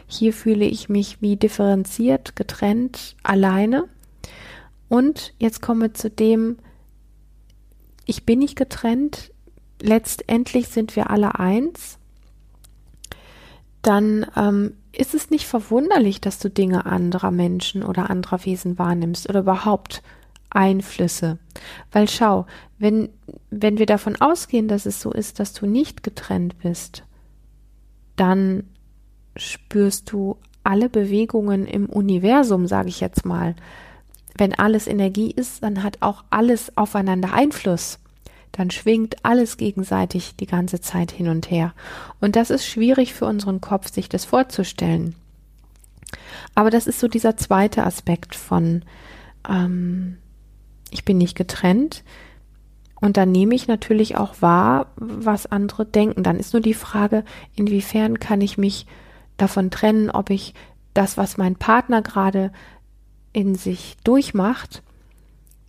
hier 0.07 0.33
fühle 0.33 0.65
ich 0.65 0.89
mich 0.89 1.21
wie 1.21 1.37
differenziert, 1.37 2.37
getrennt, 2.37 3.17
alleine. 3.23 3.89
Und 4.89 5.35
jetzt 5.39 5.63
kommen 5.63 5.81
wir 5.81 5.95
zu 5.95 6.11
dem, 6.11 6.59
ich 8.07 8.25
bin 8.25 8.41
nicht 8.41 8.57
getrennt, 8.57 9.33
letztendlich 9.81 10.69
sind 10.69 10.97
wir 10.97 11.11
alle 11.11 11.39
eins. 11.39 11.99
Dann 13.83 14.27
ähm, 14.37 14.75
ist 14.93 15.15
es 15.15 15.31
nicht 15.31 15.47
verwunderlich, 15.47 16.21
dass 16.21 16.39
du 16.39 16.49
Dinge 16.49 16.87
anderer 16.87 17.31
Menschen 17.31 17.83
oder 17.83 18.11
anderer 18.11 18.45
Wesen 18.45 18.79
wahrnimmst 18.79 19.29
oder 19.29 19.41
überhaupt 19.41 20.03
Einflüsse. 20.51 21.39
Weil 21.91 22.09
schau, 22.09 22.47
wenn, 22.79 23.09
wenn 23.51 23.79
wir 23.79 23.87
davon 23.87 24.21
ausgehen, 24.21 24.69
dass 24.69 24.87
es 24.87 25.01
so 25.01 25.11
ist, 25.11 25.41
dass 25.41 25.53
du 25.53 25.67
nicht 25.67 26.03
getrennt 26.03 26.59
bist, 26.59 27.05
dann 28.17 28.65
spürst 29.37 30.13
du 30.13 30.37
alle 30.63 30.89
Bewegungen 30.89 31.67
im 31.67 31.87
Universum, 31.87 32.67
sage 32.67 32.89
ich 32.89 33.01
jetzt 33.01 33.25
mal. 33.25 33.57
Wenn 34.37 34.55
alles 34.55 34.87
Energie 34.87 35.31
ist, 35.31 35.63
dann 35.63 35.83
hat 35.83 35.99
auch 36.01 36.25
alles 36.31 36.77
aufeinander 36.77 37.33
Einfluss. 37.33 37.99
Dann 38.53 38.71
schwingt 38.71 39.25
alles 39.25 39.57
gegenseitig 39.57 40.37
die 40.37 40.47
ganze 40.47 40.81
Zeit 40.81 41.11
hin 41.11 41.29
und 41.29 41.51
her. 41.51 41.73
Und 42.21 42.37
das 42.37 42.51
ist 42.51 42.67
schwierig 42.67 43.15
für 43.15 43.27
unseren 43.27 43.61
Kopf, 43.61 43.91
sich 43.91 44.09
das 44.09 44.25
vorzustellen. 44.25 45.15
Aber 46.55 46.71
das 46.71 46.87
ist 46.87 47.01
so 47.01 47.09
dieser 47.09 47.37
zweite 47.37 47.85
Aspekt 47.85 48.35
von 48.35 48.83
ähm, 49.49 50.19
ich 50.91 51.05
bin 51.05 51.19
nicht 51.19 51.37
getrennt. 51.37 52.05
Und 53.01 53.17
dann 53.17 53.33
nehme 53.33 53.55
ich 53.55 53.67
natürlich 53.67 54.17
auch 54.17 54.41
wahr, 54.41 54.87
was 54.97 55.47
andere 55.47 55.85
denken. 55.85 56.23
Dann 56.23 56.39
ist 56.39 56.53
nur 56.53 56.63
die 56.63 56.75
Frage, 56.75 57.25
inwiefern 57.57 58.21
kann 58.21 58.41
ich 58.41 58.59
mich 58.59 58.87
davon 59.39 59.71
trennen, 59.71 60.11
ob 60.11 60.31
ich 60.31 60.55
das, 60.95 61.17
was 61.17 61.37
mein 61.37 61.57
Partner 61.57 62.03
gerade 62.03 62.53
in 63.33 63.55
sich 63.55 63.97
durchmacht, 64.05 64.83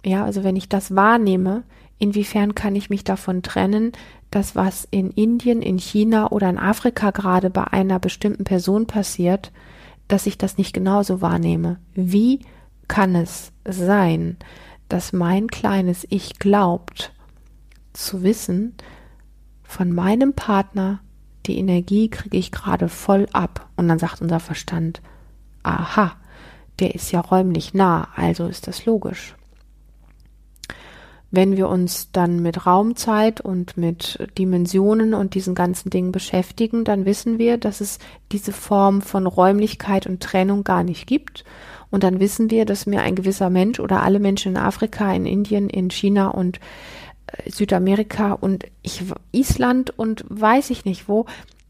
ja, 0.06 0.26
also 0.26 0.44
wenn 0.44 0.56
ich 0.56 0.70
das 0.70 0.96
wahrnehme, 0.96 1.64
Inwiefern 2.04 2.54
kann 2.54 2.76
ich 2.76 2.90
mich 2.90 3.06
davon 3.06 3.44
trennen, 3.44 3.94
dass 4.30 4.58
was 4.58 4.86
in 4.92 5.12
Indien, 5.12 5.62
in 5.62 5.78
China 5.78 6.32
oder 6.32 6.50
in 6.50 6.58
Afrika 6.58 7.12
gerade 7.12 7.50
bei 7.50 7.64
einer 7.64 7.98
bestimmten 7.98 8.44
Person 8.44 8.88
passiert, 8.88 9.54
dass 10.10 10.26
ich 10.26 10.38
das 10.38 10.58
nicht 10.58 10.74
genauso 10.74 11.22
wahrnehme? 11.22 11.80
Wie 11.94 12.40
kann 12.90 13.16
es 13.16 13.54
sein, 13.64 14.36
dass 14.90 15.14
mein 15.14 15.48
kleines 15.48 16.06
Ich 16.10 16.40
glaubt, 16.40 17.14
zu 17.94 18.22
wissen, 18.22 18.74
von 19.64 19.94
meinem 19.94 20.34
Partner, 20.34 21.00
die 21.46 21.58
Energie 21.58 22.10
kriege 22.10 22.36
ich 22.36 22.52
gerade 22.52 22.90
voll 22.90 23.28
ab. 23.32 23.70
Und 23.78 23.88
dann 23.88 24.00
sagt 24.00 24.22
unser 24.22 24.42
Verstand, 24.42 25.02
aha, 25.64 26.18
der 26.80 26.96
ist 26.96 27.12
ja 27.12 27.20
räumlich 27.20 27.74
nah, 27.74 28.08
also 28.16 28.48
ist 28.48 28.68
das 28.68 28.86
logisch. 28.86 29.36
Wenn 31.36 31.58
wir 31.58 31.68
uns 31.68 32.12
dann 32.12 32.44
mit 32.44 32.68
Raumzeit 32.68 33.42
und 33.42 33.76
mit 33.76 34.20
Dimensionen 34.38 35.16
und 35.16 35.34
diesen 35.34 35.56
ganzen 35.56 35.90
Dingen 35.90 36.12
beschäftigen, 36.12 36.84
dann 36.84 37.06
wissen 37.06 37.40
wir, 37.40 37.58
dass 37.58 37.82
es 37.82 37.98
diese 38.32 38.52
Form 38.52 39.02
von 39.02 39.26
Räumlichkeit 39.26 40.06
und 40.06 40.22
Trennung 40.22 40.64
gar 40.64 40.84
nicht 40.84 41.08
gibt. 41.08 41.44
Und 41.90 42.04
dann 42.04 42.20
wissen 42.20 42.52
wir, 42.52 42.66
dass 42.66 42.86
mir 42.86 43.02
ein 43.02 43.16
gewisser 43.16 43.50
Mensch 43.50 43.80
oder 43.80 44.04
alle 44.04 44.20
Menschen 44.20 44.52
in 44.52 44.58
Afrika, 44.58 45.12
in 45.12 45.26
Indien, 45.26 45.70
in 45.70 45.90
China 45.90 46.28
und 46.28 46.60
äh, 47.28 47.50
Südamerika 47.50 48.34
und 48.34 48.66
ich, 48.84 49.04
Island 49.32 49.98
und 49.98 50.26
weiß 50.30 50.70
ich 50.70 50.86
nicht 50.86 51.08
wo, 51.08 51.26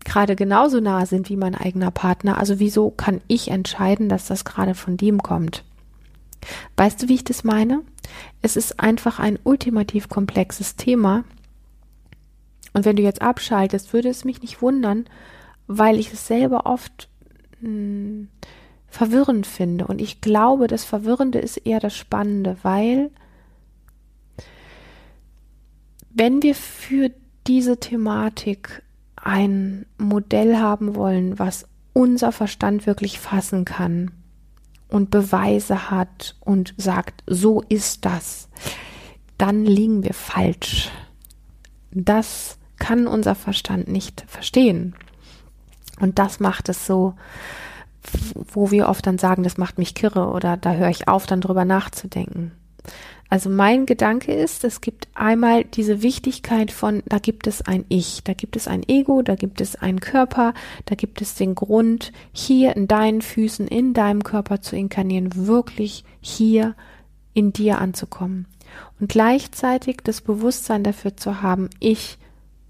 gerade 0.06 0.36
genauso 0.36 0.80
nah 0.80 1.06
sind 1.06 1.30
wie 1.30 1.38
mein 1.38 1.56
eigener 1.56 1.92
Partner. 1.92 2.38
Also 2.38 2.60
wieso 2.60 2.90
kann 2.92 3.22
ich 3.28 3.50
entscheiden, 3.50 4.10
dass 4.10 4.28
das 4.28 4.46
gerade 4.46 4.76
von 4.76 4.98
dem 4.98 5.22
kommt? 5.22 5.64
Weißt 6.76 7.02
du, 7.02 7.08
wie 7.08 7.16
ich 7.16 7.24
das 7.24 7.44
meine? 7.44 7.84
Es 8.42 8.56
ist 8.56 8.80
einfach 8.80 9.20
ein 9.20 9.40
ultimativ 9.44 10.10
komplexes 10.10 10.76
Thema. 10.76 11.24
Und 12.74 12.86
wenn 12.86 12.96
du 12.96 13.04
jetzt 13.04 13.22
abschaltest, 13.22 13.94
würde 13.94 14.10
es 14.10 14.26
mich 14.26 14.42
nicht 14.42 14.62
wundern, 14.62 15.06
weil 15.68 16.00
ich 16.00 16.12
es 16.12 16.28
selber 16.28 16.66
oft 16.66 17.08
mh, 17.62 17.68
hm, 17.70 18.28
verwirrend 18.88 19.48
finde. 19.48 19.88
Und 19.88 20.02
ich 20.02 20.22
glaube, 20.22 20.68
das 20.68 20.84
Verwirrende 20.84 21.40
ist 21.40 21.58
eher 21.58 21.80
das 21.80 21.96
Spannende, 21.96 22.58
weil 22.62 23.10
wenn 26.14 26.44
wir 26.44 26.54
für 26.54 27.12
diese 27.48 27.80
Thematik 27.80 28.84
ein 29.24 29.86
Modell 29.98 30.58
haben 30.58 30.96
wollen, 30.96 31.39
was 31.39 31.65
unser 31.94 32.32
Verstand 32.32 32.86
wirklich 32.86 33.20
fassen 33.20 33.65
kann 33.65 34.12
und 34.89 35.10
Beweise 35.10 35.89
hat 35.89 36.36
und 36.42 36.74
sagt, 36.77 37.24
so 37.25 37.62
ist 37.70 38.06
das, 38.06 38.50
dann 39.38 39.65
liegen 39.65 40.03
wir 40.03 40.13
falsch. 40.13 40.92
Das 41.92 42.58
kann 42.77 43.08
unser 43.08 43.36
Verstand 43.36 43.88
nicht 43.88 44.25
verstehen. 44.27 44.96
Und 46.00 46.20
das 46.20 46.39
macht 46.39 46.70
es 46.70 46.86
so, 46.86 47.13
wo 48.34 48.72
wir 48.72 48.89
oft 48.89 49.08
dann 49.08 49.18
sagen, 49.18 49.44
das 49.44 49.58
macht 49.58 49.77
mich 49.77 49.96
kirre 49.96 50.27
oder 50.30 50.58
da 50.58 50.74
höre 50.74 50.89
ich 50.89 51.08
auf, 51.08 51.25
dann 51.25 51.42
drüber 51.42 51.65
nachzudenken. 51.65 52.51
Also 53.34 53.50
mein 53.50 53.88
Gedanke 53.88 54.32
ist, 54.32 54.63
es 54.63 54.80
gibt 54.80 55.08
einmal 55.16 55.63
diese 55.63 56.04
Wichtigkeit 56.04 56.70
von, 56.70 57.02
da 57.08 57.18
gibt 57.18 57.48
es 57.48 57.63
ein 57.63 57.84
Ich, 57.90 58.24
da 58.24 58.34
gibt 58.34 58.56
es 58.56 58.68
ein 58.68 58.88
Ego, 58.88 59.24
da 59.24 59.34
gibt 59.34 59.60
es 59.60 59.75
einen 59.75 60.02
Körper, 60.02 60.54
da 60.86 60.94
gibt 60.94 61.20
es 61.20 61.34
den 61.34 61.56
Grund, 61.56 62.12
hier 62.32 62.75
in 62.75 62.88
deinen 62.88 63.24
Füßen, 63.24 63.68
in 63.68 63.96
deinem 63.96 64.24
Körper 64.24 64.62
zu 64.62 64.75
inkarnieren, 64.75 65.48
wirklich 65.48 66.06
hier 66.22 66.76
in 67.34 67.54
dir 67.54 67.80
anzukommen. 67.80 68.46
Und 69.00 69.10
gleichzeitig 69.10 69.98
das 70.04 70.22
Bewusstsein 70.22 70.84
dafür 70.84 71.17
zu 71.17 71.41
haben, 71.41 71.72
ich 71.80 72.19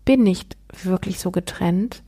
bin 0.06 0.24
nicht 0.24 0.56
wirklich 0.82 1.20
so 1.20 1.32
getrennt, 1.32 2.04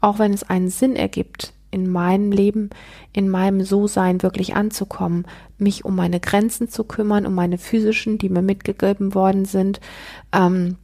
auch 0.00 0.20
wenn 0.20 0.32
es 0.32 0.44
einen 0.44 0.70
Sinn 0.70 0.94
ergibt, 0.94 1.54
in 1.76 1.90
meinem 1.90 2.32
Leben, 2.32 2.70
in 3.12 3.28
meinem 3.28 3.62
So-Sein 3.62 4.22
wirklich 4.22 4.56
anzukommen, 4.56 5.26
mich 5.58 5.84
um 5.84 5.94
meine 5.94 6.20
Grenzen 6.20 6.70
zu 6.70 6.84
kümmern, 6.84 7.26
um 7.26 7.34
meine 7.34 7.58
physischen, 7.58 8.16
die 8.16 8.30
mir 8.30 8.40
mitgegeben 8.40 9.14
worden 9.14 9.44
sind, 9.44 9.78
ähm, 10.32 10.76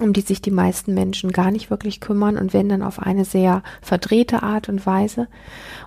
um 0.00 0.12
die 0.12 0.20
sich 0.20 0.42
die 0.42 0.50
meisten 0.50 0.92
Menschen 0.92 1.32
gar 1.32 1.50
nicht 1.50 1.70
wirklich 1.70 2.00
kümmern 2.00 2.36
und 2.36 2.52
wenn 2.52 2.68
dann 2.68 2.82
auf 2.82 2.98
eine 2.98 3.24
sehr 3.24 3.62
verdrehte 3.80 4.42
Art 4.42 4.68
und 4.68 4.84
Weise. 4.84 5.28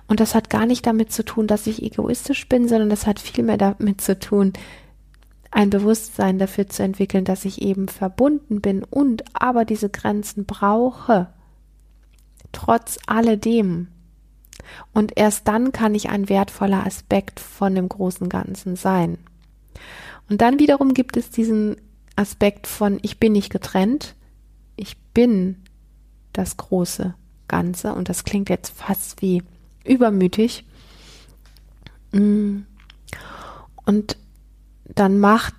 Und 0.08 0.18
das 0.18 0.34
hat 0.34 0.50
gar 0.50 0.66
nicht 0.66 0.86
damit 0.86 1.12
zu 1.12 1.24
tun, 1.24 1.46
dass 1.46 1.68
ich 1.68 1.82
egoistisch 1.82 2.48
bin, 2.48 2.66
sondern 2.68 2.90
das 2.90 3.06
hat 3.06 3.20
vielmehr 3.20 3.58
damit 3.58 4.00
zu 4.00 4.18
tun, 4.18 4.54
ein 5.52 5.70
Bewusstsein 5.70 6.38
dafür 6.38 6.68
zu 6.68 6.82
entwickeln, 6.82 7.24
dass 7.24 7.44
ich 7.44 7.62
eben 7.62 7.86
verbunden 7.86 8.60
bin 8.60 8.82
und 8.82 9.22
aber 9.34 9.64
diese 9.64 9.88
Grenzen 9.88 10.46
brauche. 10.46 11.28
Trotz 12.50 12.98
alledem. 13.06 13.88
Und 14.92 15.12
erst 15.16 15.48
dann 15.48 15.72
kann 15.72 15.94
ich 15.94 16.08
ein 16.08 16.28
wertvoller 16.28 16.86
Aspekt 16.86 17.40
von 17.40 17.74
dem 17.74 17.88
großen 17.88 18.28
Ganzen 18.28 18.76
sein. 18.76 19.18
Und 20.28 20.40
dann 20.40 20.58
wiederum 20.58 20.94
gibt 20.94 21.16
es 21.16 21.30
diesen 21.30 21.76
Aspekt 22.16 22.66
von 22.66 22.98
ich 23.02 23.18
bin 23.18 23.32
nicht 23.32 23.50
getrennt, 23.50 24.14
ich 24.76 24.98
bin 25.14 25.62
das 26.32 26.56
große 26.56 27.14
Ganze 27.46 27.94
und 27.94 28.08
das 28.08 28.24
klingt 28.24 28.50
jetzt 28.50 28.70
fast 28.70 29.22
wie 29.22 29.42
übermütig. 29.84 30.64
Und 32.12 32.66
dann 34.84 35.18
macht 35.18 35.54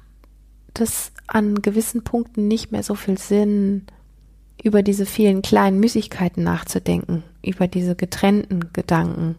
es 0.73 1.11
an 1.27 1.61
gewissen 1.61 2.03
Punkten 2.03 2.47
nicht 2.47 2.71
mehr 2.71 2.83
so 2.83 2.95
viel 2.95 3.17
Sinn, 3.17 3.87
über 4.63 4.83
diese 4.83 5.05
vielen 5.05 5.41
kleinen 5.41 5.79
Müßigkeiten 5.79 6.43
nachzudenken, 6.43 7.23
über 7.43 7.67
diese 7.67 7.95
getrennten 7.95 8.71
Gedanken. 8.73 9.35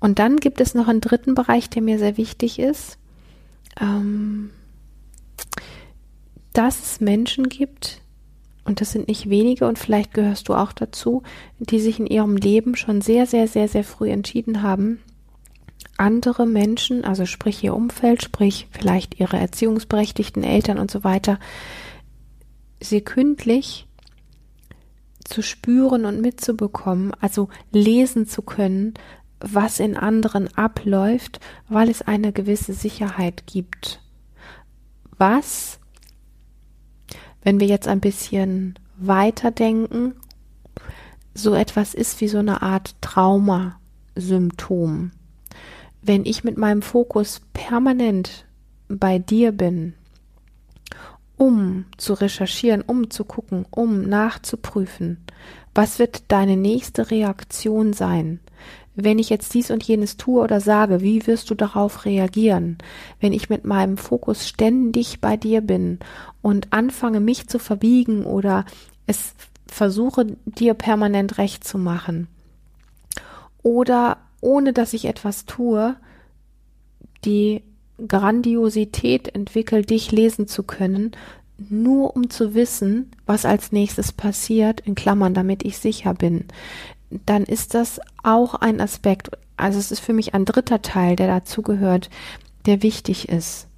Und 0.00 0.18
dann 0.18 0.36
gibt 0.36 0.60
es 0.60 0.74
noch 0.74 0.88
einen 0.88 1.00
dritten 1.00 1.34
Bereich, 1.34 1.70
der 1.70 1.82
mir 1.82 1.98
sehr 1.98 2.16
wichtig 2.16 2.58
ist, 2.58 2.98
ähm, 3.80 4.50
dass 6.52 6.82
es 6.82 7.00
Menschen 7.00 7.48
gibt, 7.48 8.02
und 8.64 8.80
das 8.80 8.92
sind 8.92 9.08
nicht 9.08 9.28
wenige, 9.30 9.66
und 9.66 9.78
vielleicht 9.78 10.14
gehörst 10.14 10.48
du 10.48 10.54
auch 10.54 10.72
dazu, 10.72 11.22
die 11.58 11.80
sich 11.80 11.98
in 11.98 12.06
ihrem 12.06 12.36
Leben 12.36 12.76
schon 12.76 13.00
sehr, 13.00 13.26
sehr, 13.26 13.48
sehr, 13.48 13.68
sehr 13.68 13.84
früh 13.84 14.10
entschieden 14.10 14.62
haben, 14.62 15.00
andere 15.96 16.46
Menschen, 16.46 17.04
also 17.04 17.24
sprich 17.24 17.62
ihr 17.62 17.74
Umfeld, 17.74 18.22
sprich 18.22 18.68
vielleicht 18.70 19.20
ihre 19.20 19.38
erziehungsberechtigten 19.38 20.42
Eltern 20.42 20.78
und 20.78 20.90
so 20.90 21.04
weiter, 21.04 21.38
sekündlich 22.80 23.86
zu 25.24 25.42
spüren 25.42 26.04
und 26.04 26.20
mitzubekommen, 26.20 27.12
also 27.20 27.48
lesen 27.72 28.26
zu 28.26 28.42
können, 28.42 28.94
was 29.40 29.80
in 29.80 29.96
anderen 29.96 30.54
abläuft, 30.56 31.40
weil 31.68 31.88
es 31.88 32.02
eine 32.02 32.32
gewisse 32.32 32.72
Sicherheit 32.72 33.46
gibt. 33.46 34.00
Was, 35.16 35.80
wenn 37.42 37.60
wir 37.60 37.66
jetzt 37.66 37.88
ein 37.88 38.00
bisschen 38.00 38.78
weiterdenken, 38.96 40.14
so 41.34 41.54
etwas 41.54 41.94
ist 41.94 42.20
wie 42.20 42.28
so 42.28 42.38
eine 42.38 42.62
Art 42.62 42.94
Traumasymptom. 43.00 45.10
Wenn 46.00 46.26
ich 46.26 46.44
mit 46.44 46.56
meinem 46.56 46.82
Fokus 46.82 47.40
permanent 47.52 48.46
bei 48.88 49.18
dir 49.18 49.52
bin, 49.52 49.94
um 51.44 51.84
zu 51.98 52.14
recherchieren, 52.14 52.80
um 52.80 53.10
zu 53.10 53.26
gucken, 53.26 53.66
um 53.70 54.00
nachzuprüfen, 54.08 55.18
was 55.74 55.98
wird 55.98 56.22
deine 56.28 56.56
nächste 56.56 57.10
Reaktion 57.10 57.92
sein? 57.92 58.40
Wenn 58.94 59.18
ich 59.18 59.28
jetzt 59.28 59.52
dies 59.52 59.70
und 59.70 59.84
jenes 59.84 60.16
tue 60.16 60.40
oder 60.40 60.62
sage, 60.62 61.02
wie 61.02 61.26
wirst 61.26 61.50
du 61.50 61.54
darauf 61.54 62.06
reagieren? 62.06 62.78
Wenn 63.20 63.34
ich 63.34 63.50
mit 63.50 63.66
meinem 63.66 63.98
Fokus 63.98 64.48
ständig 64.48 65.20
bei 65.20 65.36
dir 65.36 65.60
bin 65.60 65.98
und 66.40 66.72
anfange, 66.72 67.20
mich 67.20 67.46
zu 67.46 67.58
verbiegen 67.58 68.24
oder 68.24 68.64
es 69.06 69.34
versuche, 69.66 70.38
dir 70.46 70.72
permanent 70.72 71.36
recht 71.36 71.62
zu 71.62 71.76
machen. 71.76 72.26
Oder 73.62 74.16
ohne 74.40 74.72
dass 74.72 74.94
ich 74.94 75.04
etwas 75.04 75.44
tue, 75.44 75.94
die 77.26 77.62
Grandiosität 78.06 79.34
entwickelt, 79.34 79.90
dich 79.90 80.10
lesen 80.12 80.46
zu 80.48 80.62
können, 80.62 81.12
nur 81.56 82.16
um 82.16 82.30
zu 82.30 82.54
wissen, 82.54 83.10
was 83.26 83.44
als 83.44 83.72
nächstes 83.72 84.12
passiert, 84.12 84.80
in 84.80 84.94
Klammern, 84.94 85.34
damit 85.34 85.64
ich 85.64 85.78
sicher 85.78 86.14
bin, 86.14 86.46
dann 87.26 87.44
ist 87.44 87.74
das 87.74 88.00
auch 88.22 88.54
ein 88.54 88.80
Aspekt, 88.80 89.30
also 89.56 89.78
es 89.78 89.92
ist 89.92 90.00
für 90.00 90.12
mich 90.12 90.34
ein 90.34 90.44
dritter 90.44 90.82
Teil, 90.82 91.16
der 91.16 91.28
dazugehört, 91.28 92.10
der 92.66 92.82
wichtig 92.82 93.28
ist, 93.28 93.68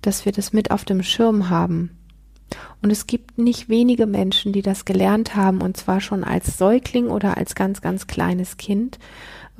dass 0.00 0.24
wir 0.24 0.32
das 0.32 0.52
mit 0.52 0.70
auf 0.70 0.84
dem 0.84 1.02
Schirm 1.02 1.50
haben. 1.50 1.96
Und 2.82 2.90
es 2.90 3.06
gibt 3.06 3.38
nicht 3.38 3.68
wenige 3.68 4.06
Menschen, 4.06 4.52
die 4.52 4.62
das 4.62 4.84
gelernt 4.84 5.36
haben, 5.36 5.60
und 5.60 5.76
zwar 5.76 6.00
schon 6.00 6.24
als 6.24 6.58
Säugling 6.58 7.08
oder 7.08 7.36
als 7.36 7.54
ganz, 7.54 7.80
ganz 7.80 8.06
kleines 8.06 8.56
Kind 8.56 8.98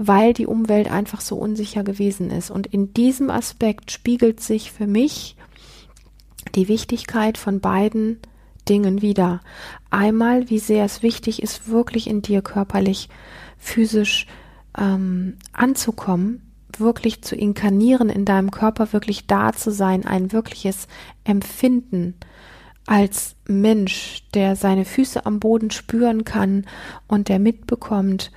weil 0.02 0.32
die 0.32 0.46
Umwelt 0.46 0.90
einfach 0.90 1.20
so 1.20 1.36
unsicher 1.36 1.84
gewesen 1.84 2.30
ist. 2.30 2.50
Und 2.50 2.66
in 2.66 2.94
diesem 2.94 3.28
Aspekt 3.28 3.90
spiegelt 3.90 4.40
sich 4.40 4.72
für 4.72 4.86
mich 4.86 5.36
die 6.54 6.68
Wichtigkeit 6.68 7.36
von 7.36 7.60
beiden 7.60 8.18
Dingen 8.66 9.02
wieder. 9.02 9.42
Einmal, 9.90 10.48
wie 10.48 10.58
sehr 10.58 10.86
es 10.86 11.02
wichtig 11.02 11.42
ist, 11.42 11.68
wirklich 11.68 12.08
in 12.08 12.22
dir 12.22 12.40
körperlich, 12.40 13.10
physisch 13.58 14.26
ähm, 14.78 15.36
anzukommen, 15.52 16.50
wirklich 16.78 17.20
zu 17.20 17.36
inkarnieren, 17.36 18.08
in 18.08 18.24
deinem 18.24 18.50
Körper 18.50 18.94
wirklich 18.94 19.26
da 19.26 19.52
zu 19.52 19.70
sein, 19.70 20.06
ein 20.06 20.32
wirkliches 20.32 20.88
Empfinden 21.24 22.14
als 22.86 23.36
Mensch, 23.46 24.24
der 24.32 24.56
seine 24.56 24.86
Füße 24.86 25.26
am 25.26 25.40
Boden 25.40 25.70
spüren 25.70 26.24
kann 26.24 26.64
und 27.06 27.28
der 27.28 27.38
mitbekommt, 27.38 28.30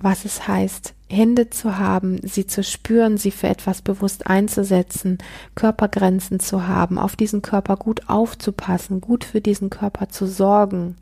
was 0.00 0.24
es 0.24 0.46
heißt, 0.46 0.94
Hände 1.08 1.50
zu 1.50 1.78
haben, 1.78 2.18
sie 2.22 2.46
zu 2.46 2.62
spüren, 2.64 3.16
sie 3.16 3.30
für 3.30 3.48
etwas 3.48 3.80
bewusst 3.80 4.26
einzusetzen, 4.26 5.18
Körpergrenzen 5.54 6.40
zu 6.40 6.66
haben, 6.66 6.98
auf 6.98 7.16
diesen 7.16 7.42
Körper 7.42 7.76
gut 7.76 8.08
aufzupassen, 8.08 9.00
gut 9.00 9.24
für 9.24 9.40
diesen 9.40 9.70
Körper 9.70 10.08
zu 10.08 10.26
sorgen. 10.26 10.96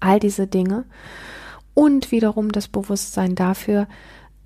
All 0.00 0.20
diese 0.20 0.46
Dinge. 0.46 0.84
Und 1.72 2.12
wiederum 2.12 2.52
das 2.52 2.68
Bewusstsein 2.68 3.34
dafür, 3.34 3.88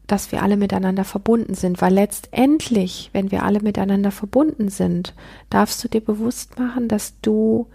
dass 0.07 0.33
wir 0.33 0.43
alle 0.43 0.57
miteinander 0.57 1.05
verbunden 1.05 1.55
sind, 1.55 1.83
weil 1.83 1.93
letztendlich, 1.93 3.11
wenn 3.13 3.31
wir 3.31 3.43
alle 3.43 3.61
miteinander 3.61 4.11
verbunden 4.11 4.71
sind, 4.71 5.15
darfst 5.51 5.85
du 5.85 5.89
dir 5.89 6.01
bewusst 6.01 6.59
machen, 6.59 6.89
dass 6.89 7.21
du 7.21 7.67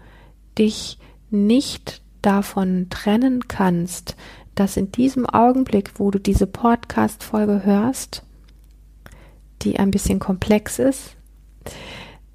dich 0.58 0.98
nicht 1.30 2.02
davon 2.22 2.88
trennen 2.90 3.46
kannst, 3.46 4.16
dass 4.54 4.76
in 4.76 4.92
diesem 4.92 5.26
Augenblick, 5.26 5.92
wo 5.96 6.10
du 6.10 6.18
diese 6.18 6.46
Podcast-Folge 6.46 7.64
hörst, 7.64 8.22
die 9.62 9.78
ein 9.78 9.90
bisschen 9.90 10.18
komplex 10.18 10.78
ist, 10.78 11.16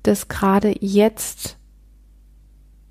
dass 0.04 0.28
gerade 0.28 0.76
jetzt 0.80 1.59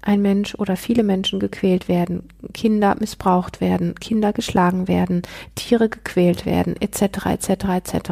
ein 0.08 0.22
Mensch 0.22 0.54
oder 0.54 0.76
viele 0.76 1.02
Menschen 1.02 1.38
gequält 1.38 1.86
werden, 1.86 2.22
Kinder 2.54 2.96
missbraucht 2.98 3.60
werden, 3.60 3.94
Kinder 3.96 4.32
geschlagen 4.32 4.88
werden, 4.88 5.20
Tiere 5.54 5.90
gequält 5.90 6.46
werden, 6.46 6.76
etc., 6.80 7.26
etc., 7.26 7.50
etc. 7.50 8.10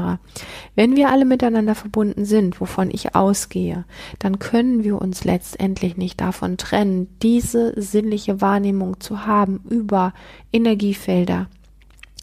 Wenn 0.74 0.94
wir 0.94 1.08
alle 1.08 1.24
miteinander 1.24 1.74
verbunden 1.74 2.26
sind, 2.26 2.60
wovon 2.60 2.90
ich 2.90 3.14
ausgehe, 3.14 3.86
dann 4.18 4.38
können 4.38 4.84
wir 4.84 5.00
uns 5.00 5.24
letztendlich 5.24 5.96
nicht 5.96 6.20
davon 6.20 6.58
trennen, 6.58 7.08
diese 7.22 7.72
sinnliche 7.80 8.42
Wahrnehmung 8.42 9.00
zu 9.00 9.24
haben 9.24 9.60
über 9.70 10.12
Energiefelder 10.52 11.48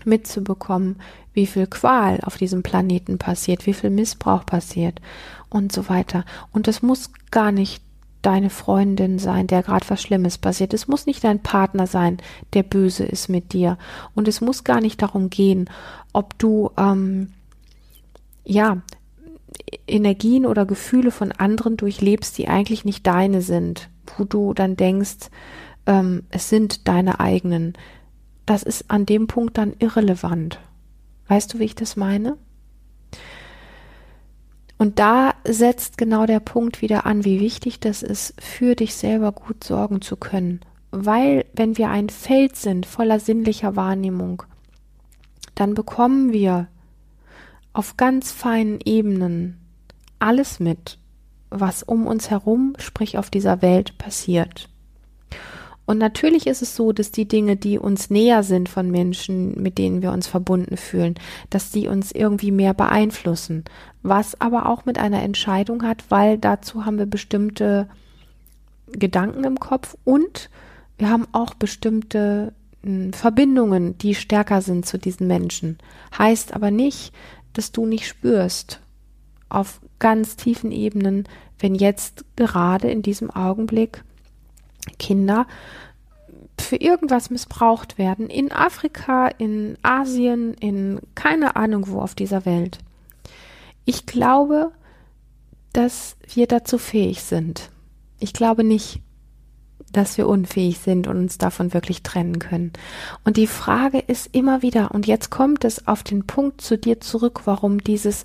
mitzubekommen, 0.05 0.97
wie 1.33 1.47
viel 1.47 1.65
Qual 1.65 2.19
auf 2.21 2.37
diesem 2.37 2.61
Planeten 2.61 3.17
passiert, 3.17 3.65
wie 3.65 3.73
viel 3.73 3.89
Missbrauch 3.89 4.45
passiert 4.45 5.01
und 5.49 5.71
so 5.71 5.89
weiter. 5.89 6.25
Und 6.51 6.67
das 6.67 6.83
muss 6.83 7.09
gar 7.31 7.51
nicht 7.51 7.82
deine 8.25 8.49
Freundin 8.49 9.19
sein, 9.19 9.47
der 9.47 9.63
gerade 9.63 9.85
was 9.89 10.01
Schlimmes 10.01 10.37
passiert. 10.37 10.73
Es 10.73 10.87
muss 10.87 11.05
nicht 11.05 11.23
dein 11.23 11.43
Partner 11.43 11.87
sein, 11.87 12.17
der 12.53 12.63
böse 12.63 13.03
ist 13.03 13.29
mit 13.29 13.53
dir. 13.53 13.77
Und 14.15 14.27
es 14.27 14.41
muss 14.41 14.63
gar 14.63 14.81
nicht 14.81 15.01
darum 15.01 15.29
gehen, 15.29 15.69
ob 16.13 16.37
du 16.39 16.71
ähm, 16.77 17.31
ja 18.43 18.81
Energien 19.87 20.45
oder 20.45 20.65
Gefühle 20.65 21.11
von 21.11 21.31
anderen 21.31 21.77
durchlebst, 21.77 22.37
die 22.37 22.47
eigentlich 22.47 22.85
nicht 22.85 23.05
deine 23.05 23.41
sind, 23.41 23.89
wo 24.17 24.23
du 24.23 24.53
dann 24.53 24.75
denkst, 24.75 25.29
ähm, 25.85 26.23
es 26.29 26.49
sind 26.49 26.87
deine 26.87 27.19
eigenen. 27.19 27.73
Das 28.45 28.63
ist 28.63 28.89
an 28.89 29.05
dem 29.05 29.27
Punkt 29.27 29.57
dann 29.57 29.73
irrelevant. 29.79 30.59
Weißt 31.27 31.53
du, 31.53 31.59
wie 31.59 31.65
ich 31.65 31.75
das 31.75 31.95
meine? 31.95 32.37
Und 34.83 34.99
da 34.99 35.33
setzt 35.47 35.97
genau 35.97 36.25
der 36.25 36.41
Punkt 36.41 36.81
wieder 36.81 37.05
an, 37.05 37.23
wie 37.23 37.39
wichtig 37.39 37.79
das 37.79 38.03
ist, 38.03 38.33
für 38.41 38.75
dich 38.75 38.95
selber 38.95 39.31
gut 39.31 39.63
sorgen 39.63 40.01
zu 40.01 40.17
können. 40.17 40.59
Weil 40.91 41.45
wenn 41.53 41.77
wir 41.77 41.89
ein 41.89 42.09
Feld 42.09 42.57
sind 42.57 42.85
voller 42.85 43.21
sinnlicher 43.21 43.77
Wahrnehmung, 43.77 44.43
dann 45.55 45.73
bekommen 45.73 46.33
wir 46.33 46.67
auf 47.71 47.95
ganz 47.95 48.33
feinen 48.33 48.79
Ebenen 48.83 49.57
alles 50.19 50.59
mit, 50.59 50.99
was 51.49 51.83
um 51.83 52.05
uns 52.05 52.29
herum, 52.29 52.73
sprich 52.77 53.17
auf 53.17 53.29
dieser 53.29 53.61
Welt 53.61 53.97
passiert. 53.97 54.67
Und 55.85 55.97
natürlich 55.97 56.47
ist 56.47 56.61
es 56.61 56.75
so, 56.75 56.93
dass 56.93 57.11
die 57.11 57.27
Dinge, 57.27 57.57
die 57.57 57.77
uns 57.77 58.09
näher 58.09 58.43
sind 58.43 58.69
von 58.69 58.89
Menschen, 58.89 59.61
mit 59.61 59.77
denen 59.77 60.01
wir 60.01 60.11
uns 60.11 60.27
verbunden 60.27 60.77
fühlen, 60.77 61.15
dass 61.49 61.71
die 61.71 61.87
uns 61.87 62.11
irgendwie 62.11 62.51
mehr 62.51 62.73
beeinflussen. 62.73 63.65
Was 64.01 64.39
aber 64.39 64.69
auch 64.69 64.85
mit 64.85 64.97
einer 64.97 65.21
Entscheidung 65.21 65.83
hat, 65.83 66.05
weil 66.09 66.37
dazu 66.37 66.85
haben 66.85 66.97
wir 66.97 67.05
bestimmte 67.05 67.89
Gedanken 68.87 69.43
im 69.43 69.59
Kopf 69.59 69.97
und 70.05 70.49
wir 70.97 71.09
haben 71.09 71.27
auch 71.33 71.53
bestimmte 71.53 72.53
hm, 72.83 73.11
Verbindungen, 73.11 73.97
die 73.97 74.15
stärker 74.15 74.61
sind 74.61 74.85
zu 74.85 74.97
diesen 74.97 75.27
Menschen. 75.27 75.79
Heißt 76.17 76.53
aber 76.53 76.71
nicht, 76.71 77.13
dass 77.53 77.71
du 77.71 77.85
nicht 77.85 78.07
spürst 78.07 78.79
auf 79.49 79.81
ganz 79.99 80.35
tiefen 80.35 80.71
Ebenen, 80.71 81.27
wenn 81.59 81.75
jetzt 81.75 82.25
gerade 82.35 82.89
in 82.89 83.01
diesem 83.01 83.29
Augenblick 83.29 84.03
Kinder 84.99 85.47
für 86.59 86.75
irgendwas 86.75 87.29
missbraucht 87.29 87.97
werden, 87.97 88.29
in 88.29 88.51
Afrika, 88.51 89.27
in 89.27 89.77
Asien, 89.81 90.53
in 90.55 90.99
keine 91.15 91.55
Ahnung 91.55 91.87
wo 91.87 91.99
auf 91.99 92.15
dieser 92.15 92.45
Welt. 92.45 92.79
Ich 93.85 94.05
glaube, 94.05 94.71
dass 95.73 96.15
wir 96.33 96.47
dazu 96.47 96.77
fähig 96.77 97.23
sind. 97.23 97.69
Ich 98.19 98.33
glaube 98.33 98.63
nicht, 98.63 99.01
dass 99.91 100.17
wir 100.17 100.27
unfähig 100.27 100.79
sind 100.79 101.07
und 101.07 101.17
uns 101.17 101.37
davon 101.37 101.73
wirklich 101.73 102.03
trennen 102.03 102.39
können. 102.39 102.73
Und 103.23 103.37
die 103.37 103.47
Frage 103.47 103.99
ist 103.99 104.29
immer 104.33 104.61
wieder, 104.61 104.91
und 104.91 105.07
jetzt 105.07 105.29
kommt 105.29 105.65
es 105.65 105.87
auf 105.87 106.03
den 106.03 106.25
Punkt 106.25 106.61
zu 106.61 106.77
dir 106.77 106.99
zurück, 106.99 107.41
warum 107.45 107.83
dieses 107.83 108.23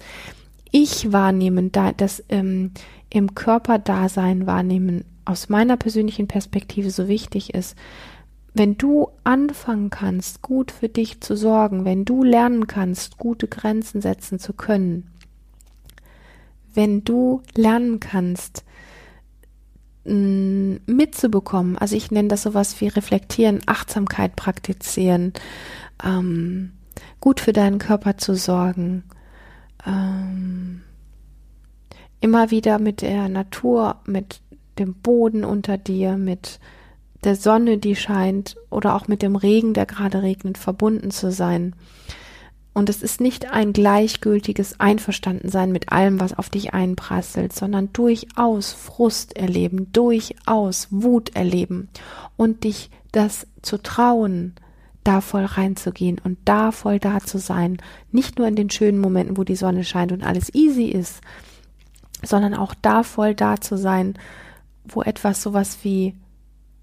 Ich 0.71 1.12
wahrnehmen, 1.12 1.73
da, 1.73 1.92
das 1.92 2.23
ähm, 2.29 2.73
im 3.11 3.35
Körperdasein 3.35 4.47
wahrnehmen 4.47 5.05
aus 5.29 5.51
meiner 5.51 5.77
persönlichen 5.77 6.27
Perspektive 6.27 6.91
so 6.91 7.07
wichtig 7.07 7.53
ist, 7.53 7.77
wenn 8.55 8.79
du 8.79 9.11
anfangen 9.25 9.91
kannst, 9.91 10.41
gut 10.41 10.73
für 10.73 10.88
dich 10.88 11.21
zu 11.21 11.37
sorgen, 11.37 11.85
wenn 11.85 12.07
du 12.07 12.25
lernen 12.25 12.67
kannst, 12.67 13.19
gute 13.19 13.47
Grenzen 13.47 14.01
setzen 14.01 14.38
zu 14.38 14.55
können, 14.55 15.11
wenn 16.73 17.05
du 17.05 17.43
lernen 17.55 18.01
kannst, 18.01 18.64
mm, 20.05 20.77
mitzubekommen, 20.87 21.77
also 21.77 21.95
ich 21.95 22.11
nenne 22.11 22.29
das 22.29 22.43
sowas 22.43 22.81
wie 22.81 22.88
reflektieren, 22.88 23.61
Achtsamkeit 23.67 24.35
praktizieren, 24.35 25.35
ähm, 26.03 26.73
gut 27.21 27.41
für 27.41 27.53
deinen 27.53 27.79
Körper 27.79 28.17
zu 28.17 28.35
sorgen, 28.35 29.05
ähm, 29.87 30.81
immer 32.21 32.51
wieder 32.51 32.79
mit 32.79 33.03
der 33.03 33.29
Natur, 33.29 33.97
mit 34.07 34.41
dem 34.79 34.95
Boden 34.95 35.45
unter 35.45 35.79
dir, 35.79 36.17
mit 36.17 36.61
der 37.25 37.37
Sonne, 37.37 37.79
die 37.79 37.97
scheint, 37.97 38.57
oder 38.71 38.95
auch 38.95 39.09
mit 39.09 39.23
dem 39.23 39.37
Regen, 39.37 39.75
der 39.75 39.87
gerade 39.87 40.23
regnet, 40.23 40.59
verbunden 40.59 41.11
zu 41.11 41.33
sein. 41.33 41.75
Und 42.75 42.88
es 42.88 43.03
ist 43.03 43.21
nicht 43.21 43.51
ein 43.51 43.73
gleichgültiges 43.73 44.79
Einverstandensein 44.79 45.73
mit 45.73 45.91
allem, 45.91 46.21
was 46.21 46.38
auf 46.38 46.49
dich 46.49 46.75
einprasselt, 46.75 47.53
sondern 47.53 47.93
durchaus 47.93 48.73
Frust 48.73 49.37
erleben, 49.37 49.93
durchaus 49.93 50.87
Wut 50.91 51.35
erleben 51.35 51.88
und 52.37 52.62
dich 52.62 52.91
das 53.11 53.49
zu 53.62 53.83
trauen, 53.83 54.55
da 55.03 55.21
voll 55.21 55.45
reinzugehen 55.45 56.21
und 56.23 56.38
da 56.45 56.71
voll 56.71 57.01
da 57.01 57.19
zu 57.19 57.38
sein. 57.38 57.79
Nicht 58.12 58.38
nur 58.38 58.47
in 58.47 58.55
den 58.55 58.71
schönen 58.71 59.01
Momenten, 59.01 59.37
wo 59.37 59.43
die 59.43 59.57
Sonne 59.57 59.83
scheint 59.83 60.12
und 60.12 60.23
alles 60.23 60.55
easy 60.55 60.85
ist, 60.85 61.21
sondern 62.23 62.55
auch 62.55 62.75
da 62.81 63.03
voll 63.03 63.35
da 63.35 63.61
zu 63.61 63.77
sein, 63.77 64.14
wo 64.90 65.03
etwas 65.03 65.42
sowas 65.42 65.79
wie 65.83 66.14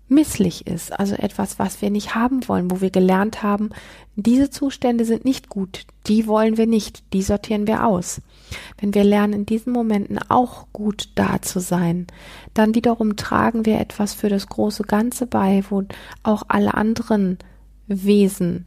misslich 0.07 0.67
ist, 0.67 0.97
also 0.97 1.15
etwas, 1.15 1.57
was 1.57 1.81
wir 1.81 1.89
nicht 1.89 2.13
haben 2.13 2.47
wollen, 2.47 2.69
wo 2.69 2.79
wir 2.79 2.91
gelernt 2.91 3.41
haben, 3.41 3.71
diese 4.15 4.49
Zustände 4.49 5.03
sind 5.03 5.25
nicht 5.25 5.49
gut, 5.49 5.87
die 6.05 6.27
wollen 6.27 6.57
wir 6.57 6.67
nicht, 6.67 7.03
die 7.13 7.23
sortieren 7.23 7.65
wir 7.65 7.85
aus. 7.87 8.21
Wenn 8.79 8.93
wir 8.93 9.03
lernen, 9.03 9.33
in 9.33 9.45
diesen 9.47 9.73
Momenten 9.73 10.19
auch 10.29 10.67
gut 10.73 11.09
da 11.15 11.41
zu 11.41 11.59
sein, 11.59 12.05
dann 12.53 12.75
wiederum 12.75 13.15
tragen 13.15 13.65
wir 13.65 13.79
etwas 13.79 14.13
für 14.13 14.29
das 14.29 14.47
große 14.47 14.83
Ganze 14.83 15.25
bei, 15.25 15.63
wo 15.69 15.83
auch 16.21 16.43
alle 16.47 16.75
anderen 16.75 17.39
Wesen 17.87 18.65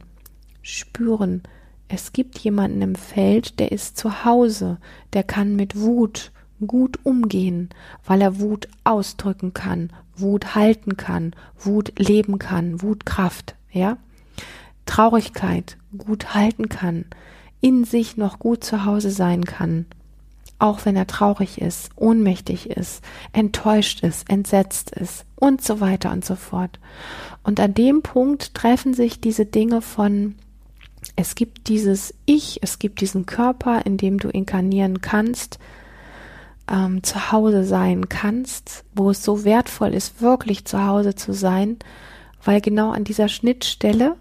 spüren, 0.61 1.43
es 1.91 2.13
gibt 2.13 2.37
jemanden 2.37 2.81
im 2.83 2.95
Feld, 2.95 3.59
der 3.59 3.71
ist 3.71 3.97
zu 3.97 4.23
Hause, 4.23 4.77
der 5.13 5.23
kann 5.23 5.55
mit 5.55 5.79
Wut 5.79 6.31
gut 6.65 6.99
umgehen, 7.03 7.69
weil 8.05 8.21
er 8.21 8.39
Wut 8.39 8.67
ausdrücken 8.83 9.53
kann, 9.53 9.91
Wut 10.15 10.55
halten 10.55 10.97
kann, 10.97 11.33
Wut 11.57 11.93
leben 11.97 12.39
kann, 12.39 12.81
Wutkraft, 12.81 13.55
ja? 13.71 13.97
Traurigkeit 14.85 15.77
gut 15.97 16.33
halten 16.33 16.69
kann, 16.69 17.05
in 17.61 17.83
sich 17.83 18.17
noch 18.17 18.39
gut 18.39 18.63
zu 18.63 18.85
Hause 18.85 19.11
sein 19.11 19.45
kann. 19.45 19.85
auch 20.59 20.85
wenn 20.85 20.95
er 20.97 21.07
traurig 21.07 21.59
ist, 21.61 21.89
ohnmächtig 21.95 22.69
ist, 22.69 23.01
enttäuscht 23.31 24.03
ist, 24.03 24.29
entsetzt 24.29 24.91
ist 24.91 25.25
und 25.35 25.63
so 25.63 25.79
weiter 25.79 26.11
und 26.11 26.23
so 26.25 26.35
fort. 26.35 26.79
Und 27.43 27.59
an 27.61 27.73
dem 27.73 28.03
Punkt 28.03 28.53
treffen 28.53 28.93
sich 28.93 29.21
diese 29.21 29.45
Dinge 29.45 29.81
von, 29.81 30.35
es 31.15 31.35
gibt 31.35 31.69
dieses 31.69 32.13
Ich, 32.25 32.59
es 32.61 32.77
gibt 32.77 32.99
diesen 32.99 33.25
Körper, 33.25 33.85
in 33.85 33.95
dem 33.95 34.19
du 34.19 34.27
inkarnieren 34.27 34.99
kannst, 34.99 35.59
ähm, 36.69 37.03
zu 37.03 37.31
Hause 37.31 37.63
sein 37.63 38.09
kannst, 38.09 38.85
wo 38.93 39.09
es 39.09 39.23
so 39.23 39.43
wertvoll 39.43 39.93
ist, 39.93 40.21
wirklich 40.21 40.65
zu 40.65 40.85
Hause 40.85 41.15
zu 41.15 41.33
sein, 41.33 41.77
weil 42.43 42.61
genau 42.61 42.91
an 42.91 43.03
dieser 43.03 43.27
Schnittstelle 43.27 44.15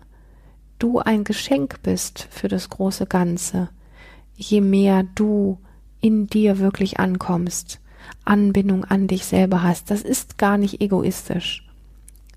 du 0.79 0.99
ein 0.99 1.25
Geschenk 1.25 1.83
bist 1.83 2.29
für 2.31 2.49
das 2.49 2.69
große 2.69 3.07
Ganze. 3.07 3.69
Je 4.35 4.61
mehr 4.61 5.05
du 5.15 5.59
in 6.01 6.27
dir 6.29 6.59
wirklich 6.59 7.01
ankommst, 7.01 7.81
Anbindung 8.25 8.85
an 8.85 9.09
dich 9.09 9.27
selber 9.27 9.63
hast, 9.63 9.91
das 9.91 10.03
ist 10.03 10.39
gar 10.39 10.57
nicht 10.57 10.81
egoistisch. 10.81 11.68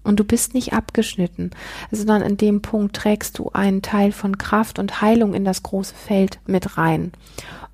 Und 0.03 0.19
du 0.19 0.23
bist 0.23 0.53
nicht 0.53 0.73
abgeschnitten, 0.73 1.51
sondern 1.91 2.23
an 2.23 2.37
dem 2.37 2.61
Punkt 2.61 2.95
trägst 2.95 3.37
du 3.37 3.51
einen 3.53 3.81
Teil 3.81 4.11
von 4.11 4.37
Kraft 4.37 4.79
und 4.79 5.01
Heilung 5.01 5.33
in 5.33 5.45
das 5.45 5.63
große 5.63 5.93
Feld 5.95 6.39
mit 6.47 6.77
rein, 6.77 7.11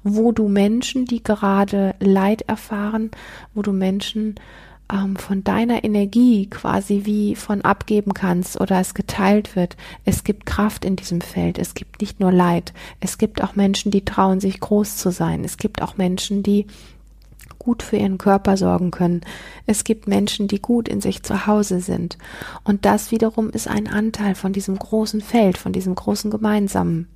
wo 0.03 0.31
du 0.31 0.47
Menschen, 0.47 1.05
die 1.05 1.23
gerade 1.23 1.95
Leid 1.99 2.43
erfahren, 2.43 3.11
wo 3.53 3.61
du 3.61 3.71
Menschen 3.71 4.35
ähm, 4.91 5.15
von 5.15 5.43
deiner 5.43 5.83
Energie 5.83 6.47
quasi 6.49 7.01
wie 7.05 7.35
von 7.35 7.61
abgeben 7.61 8.13
kannst 8.13 8.59
oder 8.59 8.79
es 8.79 8.93
geteilt 8.93 9.55
wird. 9.55 9.75
Es 10.05 10.23
gibt 10.23 10.45
Kraft 10.45 10.85
in 10.85 10.95
diesem 10.95 11.21
Feld. 11.21 11.57
Es 11.57 11.73
gibt 11.73 12.01
nicht 12.01 12.19
nur 12.19 12.31
Leid. 12.31 12.73
Es 12.99 13.17
gibt 13.17 13.43
auch 13.43 13.55
Menschen, 13.55 13.91
die 13.91 14.05
trauen 14.05 14.39
sich 14.39 14.59
groß 14.59 14.97
zu 14.97 15.11
sein. 15.11 15.43
Es 15.43 15.57
gibt 15.57 15.81
auch 15.81 15.97
Menschen, 15.97 16.43
die 16.43 16.67
gut 17.67 17.83
für 17.83 17.97
ihren 17.97 18.17
Körper 18.17 18.55
sorgen 18.55 18.91
können. 18.91 19.19
Es 19.65 19.83
gibt 19.83 20.07
Menschen, 20.07 20.47
die 20.47 20.61
gut 20.61 20.87
in 20.87 21.01
sich 21.01 21.21
zu 21.21 21.47
Hause 21.47 21.81
sind. 21.81 22.17
Und 22.63 22.85
das 22.85 23.11
wiederum 23.11 23.49
ist 23.49 23.67
ein 23.67 23.89
Anteil 23.89 24.35
von 24.35 24.53
diesem 24.53 24.79
großen 24.79 25.19
Feld, 25.19 25.57
von 25.57 25.73
diesem 25.73 25.93
großen 25.93 26.31
Gemeinsamen. 26.31 27.09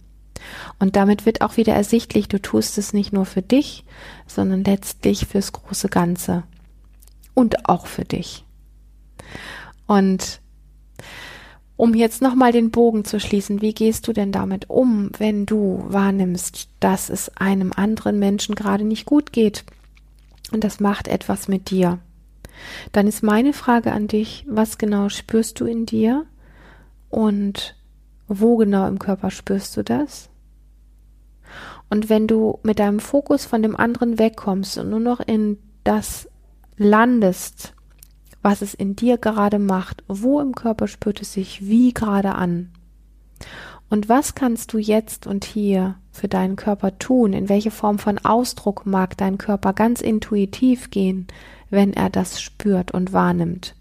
Und 0.77 0.97
damit 0.97 1.25
wird 1.25 1.39
auch 1.39 1.55
wieder 1.55 1.73
ersichtlich, 1.73 2.27
du 2.27 2.37
tust 2.41 2.77
es 2.77 2.91
nicht 2.91 3.13
nur 3.13 3.25
für 3.25 3.41
dich, 3.41 3.85
sondern 4.27 4.65
letztlich 4.65 5.25
fürs 5.25 5.53
große 5.53 5.87
Ganze 5.87 6.43
und 7.33 7.69
auch 7.69 7.85
für 7.85 8.03
dich. 8.03 8.43
Und 9.87 10.41
um 11.77 11.93
jetzt 11.93 12.21
nochmal 12.21 12.51
den 12.51 12.71
Bogen 12.71 13.05
zu 13.05 13.21
schließen, 13.21 13.61
wie 13.61 13.73
gehst 13.73 14.05
du 14.05 14.11
denn 14.11 14.33
damit 14.33 14.69
um, 14.69 15.11
wenn 15.17 15.45
du 15.45 15.85
wahrnimmst, 15.87 16.67
dass 16.81 17.09
es 17.09 17.29
einem 17.37 17.71
anderen 17.73 18.19
Menschen 18.19 18.53
gerade 18.53 18.83
nicht 18.83 19.05
gut 19.05 19.31
geht 19.31 19.63
und 20.51 20.63
das 20.63 20.79
macht 20.79 21.07
etwas 21.07 21.47
mit 21.47 21.69
dir? 21.69 21.99
Dann 22.91 23.07
ist 23.07 23.23
meine 23.23 23.53
Frage 23.53 23.91
an 23.91 24.07
dich, 24.07 24.45
was 24.47 24.77
genau 24.77 25.09
spürst 25.09 25.59
du 25.59 25.65
in 25.65 25.85
dir 25.85 26.25
und 27.09 27.75
wo 28.27 28.57
genau 28.57 28.87
im 28.87 28.99
Körper 28.99 29.31
spürst 29.31 29.75
du 29.77 29.83
das? 29.83 30.29
Und 31.89 32.09
wenn 32.09 32.27
du 32.27 32.59
mit 32.63 32.79
deinem 32.79 32.99
Fokus 32.99 33.45
von 33.45 33.61
dem 33.61 33.75
anderen 33.75 34.17
wegkommst 34.17 34.77
und 34.77 34.89
nur 34.89 34.99
noch 34.99 35.19
in 35.19 35.57
das 35.83 36.29
landest, 36.77 37.73
was 38.41 38.61
es 38.61 38.73
in 38.73 38.95
dir 38.95 39.17
gerade 39.17 39.59
macht, 39.59 40.03
wo 40.07 40.39
im 40.39 40.55
Körper 40.55 40.87
spürt 40.87 41.21
es 41.21 41.33
sich 41.33 41.67
wie 41.67 41.93
gerade 41.93 42.35
an. 42.35 42.71
Und 43.91 44.07
was 44.07 44.35
kannst 44.35 44.71
du 44.71 44.77
jetzt 44.77 45.27
und 45.27 45.43
hier 45.43 45.95
für 46.13 46.29
deinen 46.29 46.55
Körper 46.55 46.97
tun? 46.97 47.33
In 47.33 47.49
welche 47.49 47.71
Form 47.71 47.99
von 47.99 48.19
Ausdruck 48.19 48.85
mag 48.85 49.17
dein 49.17 49.37
Körper 49.37 49.73
ganz 49.73 49.99
intuitiv 49.99 50.91
gehen, 50.91 51.27
wenn 51.69 51.91
er 51.91 52.09
das 52.09 52.41
spürt 52.41 52.91
und 52.93 53.11
wahrnimmt? 53.11 53.75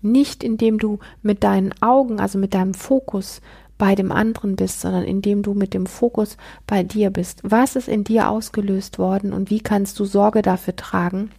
Nicht 0.00 0.42
indem 0.42 0.78
du 0.78 1.00
mit 1.20 1.44
deinen 1.44 1.74
Augen, 1.82 2.18
also 2.18 2.38
mit 2.38 2.54
deinem 2.54 2.72
Fokus 2.72 3.42
bei 3.76 3.94
dem 3.94 4.10
anderen 4.10 4.56
bist, 4.56 4.80
sondern 4.80 5.04
indem 5.04 5.42
du 5.42 5.52
mit 5.52 5.74
dem 5.74 5.84
Fokus 5.84 6.38
bei 6.66 6.82
dir 6.82 7.10
bist. 7.10 7.40
Was 7.42 7.76
ist 7.76 7.88
in 7.88 8.04
dir 8.04 8.30
ausgelöst 8.30 8.98
worden 8.98 9.34
und 9.34 9.50
wie 9.50 9.60
kannst 9.60 10.00
du 10.00 10.06
Sorge 10.06 10.40
dafür 10.40 10.76
tragen, 10.76 11.30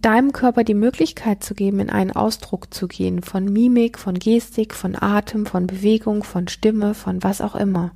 deinem 0.00 0.32
Körper 0.32 0.64
die 0.64 0.74
Möglichkeit 0.74 1.42
zu 1.42 1.54
geben, 1.54 1.80
in 1.80 1.90
einen 1.90 2.12
Ausdruck 2.12 2.72
zu 2.72 2.88
gehen, 2.88 3.22
von 3.22 3.44
Mimik, 3.44 3.98
von 3.98 4.18
Gestik, 4.18 4.74
von 4.74 4.96
Atem, 5.00 5.46
von 5.46 5.66
Bewegung, 5.66 6.24
von 6.24 6.48
Stimme, 6.48 6.94
von 6.94 7.22
was 7.22 7.40
auch 7.40 7.54
immer. 7.54 7.92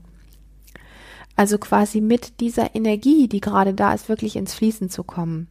Also 1.37 1.59
quasi 1.59 2.01
mit 2.01 2.41
dieser 2.41 2.75
Energie, 2.75 3.29
die 3.29 3.41
gerade 3.41 3.75
da 3.75 3.95
ist, 3.95 4.09
wirklich 4.09 4.37
ins 4.37 4.55
Fließen 4.55 4.91
zu 4.91 5.03
kommen. 5.03 5.49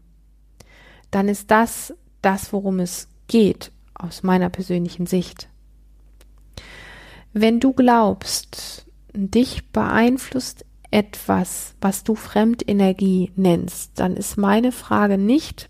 Dann 1.09 1.27
ist 1.27 1.51
das 1.51 1.93
das, 2.21 2.53
worum 2.53 2.79
es 2.79 3.07
geht, 3.27 3.71
aus 3.93 4.23
meiner 4.23 4.49
persönlichen 4.49 5.07
Sicht. 5.07 5.49
Wenn 7.33 7.59
du 7.59 7.73
glaubst, 7.73 8.85
dich 9.13 9.69
beeinflusst 9.69 10.65
etwas, 10.91 11.75
was 11.81 12.03
du 12.03 12.15
Fremdenergie 12.15 13.31
nennst, 13.35 13.91
dann 13.95 14.15
ist 14.15 14.37
meine 14.37 14.71
Frage 14.71 15.17
nicht, 15.17 15.69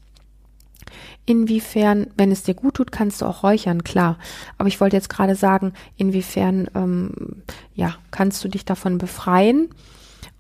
Inwiefern, 1.32 2.08
wenn 2.18 2.30
es 2.30 2.44
dir 2.44 2.56
gut 2.56 2.74
tut, 2.74 2.92
kannst 2.92 3.22
du 3.22 3.26
auch 3.26 3.42
räuchern, 3.42 3.86
klar. 3.86 4.18
Aber 4.58 4.68
ich 4.68 4.82
wollte 4.82 4.98
jetzt 4.98 5.10
gerade 5.10 5.36
sagen, 5.36 5.72
inwiefern, 5.96 6.70
ähm, 6.76 7.44
ja, 7.74 7.96
kannst 8.12 8.44
du 8.44 8.50
dich 8.50 8.66
davon 8.66 8.98
befreien, 8.98 9.70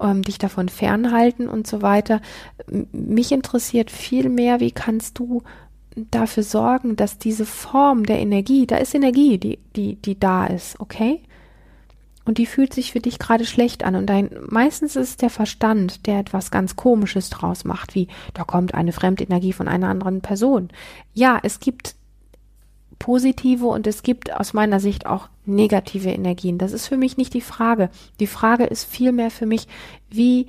ähm, 0.02 0.22
dich 0.22 0.38
davon 0.38 0.68
fernhalten 0.68 1.48
und 1.48 1.66
so 1.66 1.82
weiter. 1.82 2.20
Mich 2.92 3.32
interessiert 3.32 3.90
viel 3.90 4.28
mehr, 4.28 4.60
wie 4.60 4.72
kannst 4.72 5.18
du 5.18 5.44
dafür 5.96 6.44
sorgen, 6.44 6.98
dass 6.98 7.18
diese 7.18 7.46
Form 7.46 8.06
der 8.06 8.20
Energie, 8.20 8.68
da 8.68 8.76
ist 8.76 8.94
Energie, 8.94 9.38
die, 9.38 9.60
die, 9.78 9.96
die 9.96 10.20
da 10.20 10.46
ist, 10.46 10.78
okay? 10.82 11.22
Und 12.26 12.38
die 12.38 12.46
fühlt 12.46 12.74
sich 12.74 12.92
für 12.92 13.00
dich 13.00 13.20
gerade 13.20 13.46
schlecht 13.46 13.84
an 13.84 13.96
und 13.96 14.08
dein 14.08 14.30
meistens 14.48 14.96
ist 14.96 15.10
es 15.10 15.18
der 15.18 15.30
Verstand, 15.30 16.06
der 16.06 16.20
etwas 16.20 16.52
ganz 16.52 16.76
komisches 16.76 17.30
draus 17.30 17.64
macht, 17.64 17.96
wie 17.96 18.08
da 18.34 18.44
kommt 18.44 18.74
eine 18.74 18.92
Fremdenergie 18.92 19.54
von 19.54 19.68
einer 19.68 19.90
anderen 19.90 20.22
Person. 20.22 20.70
Ja, 21.14 21.40
es 21.42 21.60
gibt 21.60 21.96
positive 23.00 23.66
und 23.66 23.88
es 23.88 24.04
gibt 24.04 24.32
aus 24.32 24.54
meiner 24.54 24.80
Sicht 24.80 25.08
auch 25.08 25.30
negative 25.46 26.10
Energien. 26.12 26.60
Das 26.60 26.72
ist 26.72 26.88
für 26.88 26.98
mich 26.98 27.18
nicht 27.18 27.34
die 27.34 27.42
Frage. 27.42 27.90
Die 28.20 28.28
Frage 28.28 28.66
ist 28.66 28.84
vielmehr 28.84 29.32
für 29.32 29.48
mich, 29.48 29.68
wie 30.10 30.46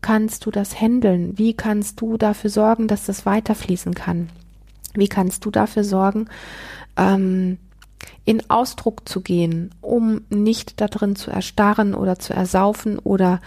kannst 0.00 0.46
du 0.46 0.52
das 0.52 0.80
handeln? 0.80 1.36
Wie 1.36 1.54
kannst 1.54 2.00
du 2.00 2.16
dafür 2.16 2.50
sorgen, 2.50 2.86
dass 2.86 3.06
das 3.06 3.26
weiterfließen 3.26 3.94
kann? 3.94 4.28
Wie 4.94 5.08
kannst 5.08 5.44
du 5.44 5.50
dafür 5.50 5.82
sorgen, 5.82 6.28
ähm, 6.96 7.58
in 8.24 8.48
Ausdruck 8.50 9.08
zu 9.08 9.20
gehen, 9.20 9.74
um 9.80 10.22
nicht 10.30 10.80
darin 10.80 11.16
zu 11.16 11.30
erstarren 11.30 11.94
oder 11.94 12.18
zu 12.18 12.32
ersaufen 12.32 12.98
oder 12.98 13.40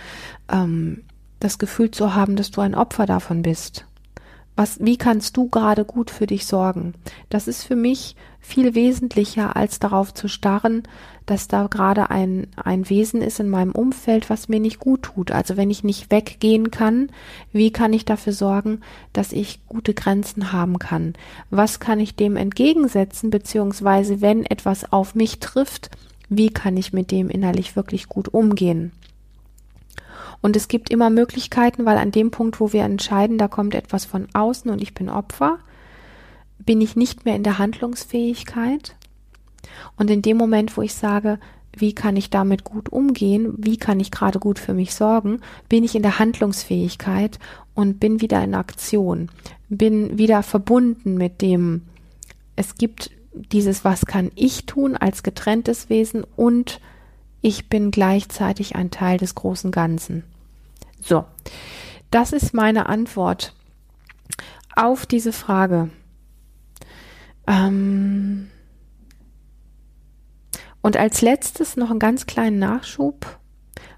ähm, 0.52 1.04
das 1.39 1.60
Gefühl 1.60 1.91
zu 1.91 2.15
haben, 2.15 2.36
dass 2.36 2.52
du 2.52 2.62
ein 2.62 2.76
Opfer 2.76 3.06
davon 3.06 3.41
bist. 3.41 3.86
Was, 4.56 4.80
wie 4.80 4.98
kannst 4.98 5.38
du 5.38 5.50
gerade 5.50 5.86
gut 5.86 6.10
für 6.10 6.26
dich 6.26 6.48
sorgen? 6.48 6.96
Das 7.30 7.48
ist 7.48 7.63
für 7.63 7.76
mich 7.76 8.15
viel 8.47 8.75
wesentlicher, 8.75 9.57
als 9.57 9.79
darauf 9.79 10.13
zu 10.13 10.29
starren, 10.29 10.83
dass 11.25 11.49
da 11.49 11.67
gerade 11.67 12.10
ein, 12.10 12.47
ein 12.55 12.89
Wesen 12.89 13.21
ist 13.21 13.41
in 13.41 13.49
meinem 13.49 13.73
Umfeld, 13.73 14.29
was 14.29 14.47
mir 14.47 14.62
nicht 14.62 14.79
gut 14.79 15.03
tut. 15.03 15.31
Also 15.31 15.57
wenn 15.57 15.69
ich 15.69 15.83
nicht 15.83 16.10
weggehen 16.10 16.71
kann, 16.71 17.10
wie 17.51 17.71
kann 17.71 17.91
ich 17.91 18.05
dafür 18.05 18.31
sorgen, 18.31 18.79
dass 19.12 19.33
ich 19.33 19.60
gute 19.67 19.93
Grenzen 19.93 20.53
haben 20.53 20.79
kann? 20.79 21.13
Was 21.49 21.81
kann 21.81 21.99
ich 21.99 22.15
dem 22.15 22.38
entgegensetzen, 22.38 23.29
beziehungsweise 23.29 24.21
wenn 24.21 24.45
etwas 24.45 24.93
auf 24.93 25.13
mich 25.13 25.39
trifft, 25.39 25.91
wie 26.29 26.49
kann 26.49 26.77
ich 26.77 26.93
mit 26.93 27.12
dem 27.12 27.29
innerlich 27.29 27.75
wirklich 27.75 28.07
gut 28.07 28.33
umgehen? 28.33 28.93
Und 30.41 30.55
es 30.55 30.69
gibt 30.69 30.89
immer 30.89 31.10
Möglichkeiten, 31.10 31.86
weil 31.86 31.97
an 31.97 32.12
dem 32.12 32.31
Punkt, 32.31 32.62
wo 32.62 32.71
wir 32.71 32.83
entscheiden, 32.83 33.38
da 33.38 33.49
kommt 33.49 33.75
etwas 33.75 34.05
von 34.05 34.27
außen 34.33 34.71
und 34.71 34.81
ich 34.81 34.93
bin 34.93 35.10
Opfer, 35.10 35.60
bin 36.60 36.82
ich 36.82 36.96
nicht 36.96 37.26
mehr 37.26 37.36
in 37.36 37.43
der 37.43 37.58
Handlungsfähigkeit. 37.58 38.96
Und 39.96 40.10
in 40.10 40.22
dem 40.22 40.38
Moment, 40.38 40.76
wo 40.78 40.82
ich 40.82 40.93
sage, 40.93 41.39
wie 41.76 41.93
kann 41.93 42.15
ich 42.15 42.30
damit 42.30 42.63
gut 42.63 42.89
umgehen, 42.89 43.54
wie 43.58 43.78
kann 43.78 44.00
ich 44.00 44.12
gerade 44.12 44.39
gut 44.39 44.60
für 44.60 44.74
mich 44.74 44.96
sorgen, 44.96 45.41
bin 45.70 45.84
ich 45.84 45.96
in 45.96 46.02
der 46.02 46.20
Handlungsfähigkeit 46.20 47.39
und 47.74 48.00
bin 48.00 48.22
wieder 48.22 48.43
in 48.43 48.56
Aktion, 48.56 49.30
bin 49.70 50.17
wieder 50.17 50.43
verbunden 50.43 51.15
mit 51.15 51.41
dem, 51.41 51.84
es 52.56 52.76
gibt 52.76 53.12
dieses, 53.32 53.86
was 53.86 54.06
kann 54.06 54.32
ich 54.36 54.65
tun 54.65 54.98
als 54.98 55.22
getrenntes 55.22 55.89
Wesen 55.89 56.26
und 56.36 56.80
ich 57.41 57.70
bin 57.70 57.91
gleichzeitig 57.91 58.76
ein 58.76 58.89
Teil 58.89 59.20
des 59.20 59.36
großen 59.36 59.72
Ganzen. 59.72 60.24
So, 61.00 61.26
das 62.10 62.34
ist 62.34 62.54
meine 62.54 62.88
Antwort 62.88 63.54
auf 64.76 65.06
diese 65.06 65.32
Frage. 65.32 65.89
Ähm 67.47 68.49
und 70.81 70.97
als 70.97 71.21
letztes 71.21 71.75
noch 71.75 71.89
einen 71.89 71.99
ganz 71.99 72.25
kleinen 72.25 72.60
Nachschub, 72.60 73.39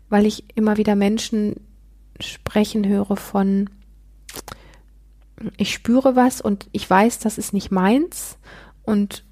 weil 0.09 0.25
ich 0.25 0.45
immer 0.55 0.77
wieder 0.77 0.95
Menschen 0.95 1.55
sprechen 2.19 2.87
höre 2.87 3.15
von, 3.15 3.69
ich 5.57 5.73
spüre 5.73 6.15
was 6.15 6.41
und 6.41 6.67
ich 6.71 6.89
weiß, 6.89 7.19
das 7.19 7.37
ist 7.37 7.53
nicht 7.53 7.71
meins 7.71 8.37
und 8.83 9.23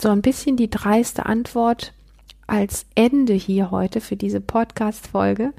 so 0.00 0.08
ein 0.08 0.22
bisschen 0.22 0.56
die 0.56 0.70
dreiste 0.70 1.26
Antwort 1.26 1.94
als 2.46 2.86
Ende 2.94 3.34
hier 3.34 3.70
heute 3.70 4.00
für 4.00 4.16
diese 4.16 4.40
Podcast-Folge. 4.40 5.52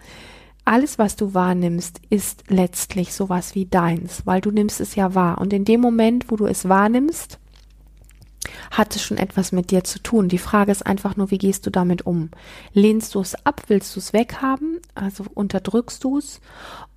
Alles, 0.66 1.00
was 1.00 1.16
du 1.16 1.34
wahrnimmst, 1.34 2.02
ist 2.10 2.44
letztlich 2.50 3.14
sowas 3.14 3.56
wie 3.56 3.66
deins, 3.66 4.26
weil 4.26 4.42
du 4.42 4.52
nimmst 4.52 4.80
es 4.80 4.96
ja 4.96 5.16
wahr. 5.16 5.40
Und 5.40 5.54
in 5.54 5.66
dem 5.66 5.82
Moment, 5.82 6.30
wo 6.30 6.36
du 6.36 6.46
es 6.46 6.70
wahrnimmst, 6.70 7.40
hat 8.72 8.96
es 8.96 9.04
schon 9.04 9.18
etwas 9.18 9.52
mit 9.52 9.72
dir 9.72 9.84
zu 9.84 10.00
tun. 10.00 10.30
Die 10.30 10.38
Frage 10.38 10.72
ist 10.72 10.86
einfach 10.86 11.16
nur, 11.16 11.32
wie 11.32 11.38
gehst 11.38 11.66
du 11.66 11.70
damit 11.70 12.06
um? 12.06 12.30
Lehnst 12.74 13.16
du 13.16 13.20
es 13.20 13.36
ab? 13.46 13.64
Willst 13.68 13.96
du 13.96 14.00
es 14.00 14.14
weghaben? 14.14 14.80
Also 14.96 15.26
unterdrückst 15.34 16.04
du 16.04 16.18
es? 16.18 16.42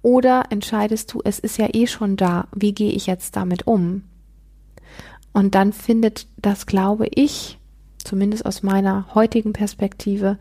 Oder 0.02 0.44
entscheidest 0.50 1.12
du, 1.12 1.20
es 1.24 1.38
ist 1.38 1.59
ja 1.59 1.68
eh 1.72 1.87
schon 1.87 2.16
da. 2.16 2.48
Wie 2.54 2.72
gehe 2.72 2.92
ich 2.92 3.07
jetzt 3.07 3.37
damit 3.37 3.66
um? 3.66 4.04
Und 5.33 5.54
dann 5.54 5.72
findet 5.72 6.28
das, 6.37 6.66
glaube 6.66 7.09
ich, 7.11 7.59
zumindest 7.98 8.46
aus 8.46 8.62
meiner 8.62 9.07
heutigen 9.14 9.52
Perspektive, 9.52 10.38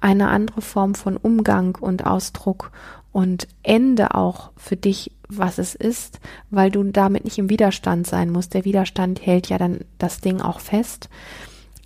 eine 0.00 0.28
andere 0.28 0.60
Form 0.60 0.94
von 0.94 1.16
Umgang 1.16 1.76
und 1.76 2.06
Ausdruck 2.06 2.70
und 3.12 3.48
Ende 3.62 4.14
auch 4.14 4.50
für 4.56 4.76
dich, 4.76 5.10
was 5.28 5.58
es 5.58 5.74
ist, 5.74 6.20
weil 6.50 6.70
du 6.70 6.82
damit 6.84 7.24
nicht 7.24 7.38
im 7.38 7.50
Widerstand 7.50 8.06
sein 8.06 8.30
musst. 8.30 8.54
Der 8.54 8.64
Widerstand 8.64 9.24
hält 9.24 9.48
ja 9.48 9.58
dann 9.58 9.80
das 9.98 10.20
Ding 10.20 10.40
auch 10.40 10.60
fest. 10.60 11.08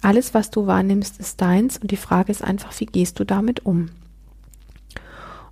Alles, 0.03 0.35
was 0.35 0.51
du 0.51 0.67
wahrnimmst, 0.67 1.21
ist 1.21 1.41
deins 1.41 1.79
und 1.79 1.91
die 1.91 1.97
Frage 1.97 2.33
ist 2.33 2.43
einfach, 2.43 2.79
wie 2.81 2.87
gehst 2.87 3.19
du 3.19 3.25
damit 3.25 3.67
um? 3.67 3.91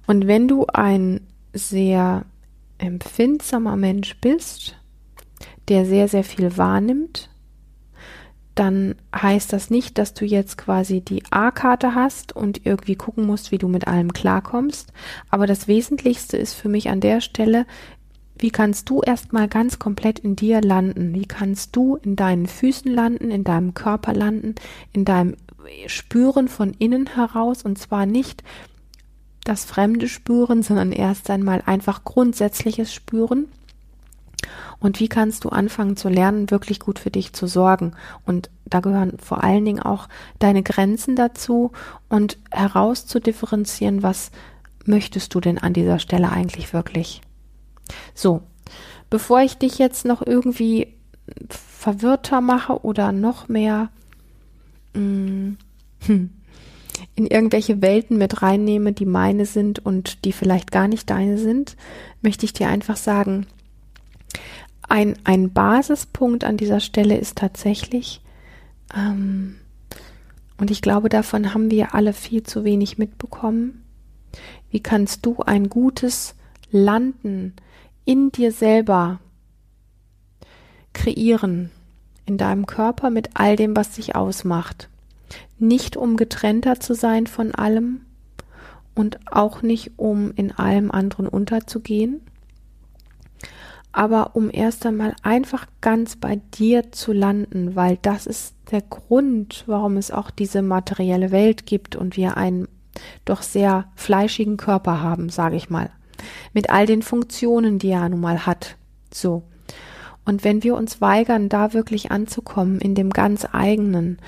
Und 0.06 0.26
wenn 0.26 0.48
du 0.48 0.66
ein 0.66 1.20
sehr 1.52 2.24
empfindsamer 2.78 3.76
Mensch 3.76 4.16
bist, 4.20 4.76
der 5.68 5.84
sehr, 5.84 6.08
sehr 6.08 6.24
viel 6.24 6.56
wahrnimmt, 6.56 7.28
dann 8.58 8.96
heißt 9.14 9.52
das 9.52 9.70
nicht, 9.70 9.98
dass 9.98 10.14
du 10.14 10.24
jetzt 10.24 10.58
quasi 10.58 11.00
die 11.00 11.22
A-Karte 11.30 11.94
hast 11.94 12.34
und 12.34 12.66
irgendwie 12.66 12.96
gucken 12.96 13.24
musst, 13.24 13.52
wie 13.52 13.58
du 13.58 13.68
mit 13.68 13.86
allem 13.86 14.12
klarkommst. 14.12 14.92
Aber 15.30 15.46
das 15.46 15.68
Wesentlichste 15.68 16.36
ist 16.36 16.54
für 16.54 16.68
mich 16.68 16.88
an 16.88 17.00
der 17.00 17.20
Stelle, 17.20 17.66
wie 18.36 18.50
kannst 18.50 18.90
du 18.90 19.00
erstmal 19.00 19.46
ganz 19.46 19.78
komplett 19.78 20.18
in 20.18 20.34
dir 20.34 20.60
landen? 20.60 21.14
Wie 21.14 21.26
kannst 21.26 21.76
du 21.76 21.96
in 21.96 22.16
deinen 22.16 22.46
Füßen 22.46 22.92
landen, 22.92 23.30
in 23.30 23.44
deinem 23.44 23.74
Körper 23.74 24.12
landen, 24.12 24.56
in 24.92 25.04
deinem 25.04 25.36
Spüren 25.86 26.48
von 26.48 26.72
innen 26.78 27.14
heraus 27.14 27.62
und 27.62 27.78
zwar 27.78 28.06
nicht 28.06 28.42
das 29.44 29.64
Fremde 29.64 30.08
spüren, 30.08 30.62
sondern 30.64 30.90
erst 30.90 31.30
einmal 31.30 31.62
einfach 31.64 32.02
grundsätzliches 32.02 32.92
Spüren 32.92 33.46
und 34.80 35.00
wie 35.00 35.08
kannst 35.08 35.44
du 35.44 35.48
anfangen 35.48 35.96
zu 35.96 36.08
lernen, 36.08 36.50
wirklich 36.50 36.80
gut 36.80 36.98
für 36.98 37.10
dich 37.10 37.32
zu 37.32 37.46
sorgen? 37.46 37.92
Und 38.24 38.50
da 38.64 38.80
gehören 38.80 39.18
vor 39.18 39.42
allen 39.42 39.64
Dingen 39.64 39.82
auch 39.82 40.08
deine 40.38 40.62
Grenzen 40.62 41.16
dazu 41.16 41.72
und 42.08 42.38
herauszudifferenzieren, 42.50 44.02
was 44.02 44.30
möchtest 44.84 45.34
du 45.34 45.40
denn 45.40 45.58
an 45.58 45.72
dieser 45.72 45.98
Stelle 45.98 46.30
eigentlich 46.30 46.72
wirklich? 46.72 47.20
So, 48.14 48.42
bevor 49.10 49.40
ich 49.40 49.58
dich 49.58 49.78
jetzt 49.78 50.04
noch 50.04 50.24
irgendwie 50.24 50.94
verwirrter 51.48 52.40
mache 52.40 52.84
oder 52.84 53.12
noch 53.12 53.48
mehr 53.48 53.90
mh, 54.94 55.56
hm, 56.06 56.30
in 57.14 57.26
irgendwelche 57.26 57.82
Welten 57.82 58.16
mit 58.18 58.42
reinnehme, 58.42 58.92
die 58.92 59.06
meine 59.06 59.44
sind 59.44 59.84
und 59.84 60.24
die 60.24 60.32
vielleicht 60.32 60.72
gar 60.72 60.88
nicht 60.88 61.10
deine 61.10 61.38
sind, 61.38 61.76
möchte 62.22 62.44
ich 62.44 62.52
dir 62.52 62.68
einfach 62.68 62.96
sagen, 62.96 63.46
ein, 64.88 65.16
ein 65.24 65.52
Basispunkt 65.52 66.44
an 66.44 66.56
dieser 66.56 66.80
Stelle 66.80 67.16
ist 67.16 67.38
tatsächlich, 67.38 68.22
ähm, 68.96 69.56
und 70.58 70.70
ich 70.70 70.82
glaube, 70.82 71.08
davon 71.08 71.54
haben 71.54 71.70
wir 71.70 71.94
alle 71.94 72.12
viel 72.12 72.42
zu 72.42 72.64
wenig 72.64 72.98
mitbekommen. 72.98 73.84
Wie 74.70 74.80
kannst 74.80 75.24
du 75.24 75.38
ein 75.42 75.68
gutes 75.68 76.34
Landen 76.70 77.54
in 78.04 78.32
dir 78.32 78.50
selber 78.52 79.20
kreieren, 80.92 81.70
in 82.26 82.38
deinem 82.38 82.66
Körper 82.66 83.10
mit 83.10 83.30
all 83.34 83.56
dem, 83.56 83.76
was 83.76 83.92
dich 83.92 84.16
ausmacht? 84.16 84.88
Nicht 85.58 85.96
um 85.96 86.16
getrennter 86.16 86.80
zu 86.80 86.94
sein 86.94 87.26
von 87.26 87.54
allem 87.54 88.02
und 88.94 89.20
auch 89.30 89.62
nicht 89.62 89.92
um 89.96 90.32
in 90.34 90.50
allem 90.52 90.90
anderen 90.90 91.28
unterzugehen, 91.28 92.20
aber 93.92 94.36
um 94.36 94.50
erst 94.52 94.84
einmal 94.86 95.14
einfach 95.22 95.66
ganz 95.80 96.16
bei 96.16 96.40
dir 96.54 96.92
zu 96.92 97.12
landen, 97.12 97.74
weil 97.74 97.98
das 98.02 98.26
ist 98.26 98.54
der 98.70 98.82
Grund, 98.82 99.64
warum 99.66 99.96
es 99.96 100.10
auch 100.10 100.30
diese 100.30 100.62
materielle 100.62 101.30
Welt 101.30 101.66
gibt 101.66 101.96
und 101.96 102.16
wir 102.16 102.36
einen 102.36 102.68
doch 103.24 103.42
sehr 103.42 103.86
fleischigen 103.94 104.56
Körper 104.56 105.00
haben, 105.00 105.28
sage 105.28 105.56
ich 105.56 105.70
mal, 105.70 105.90
mit 106.52 106.70
all 106.70 106.86
den 106.86 107.02
Funktionen, 107.02 107.78
die 107.78 107.90
er 107.90 108.08
nun 108.08 108.20
mal 108.20 108.46
hat. 108.46 108.76
So. 109.12 109.44
Und 110.24 110.44
wenn 110.44 110.62
wir 110.62 110.74
uns 110.74 111.00
weigern, 111.00 111.48
da 111.48 111.72
wirklich 111.72 112.10
anzukommen 112.10 112.80
in 112.80 112.94
dem 112.94 113.10
ganz 113.10 113.46
eigenen, 113.50 114.18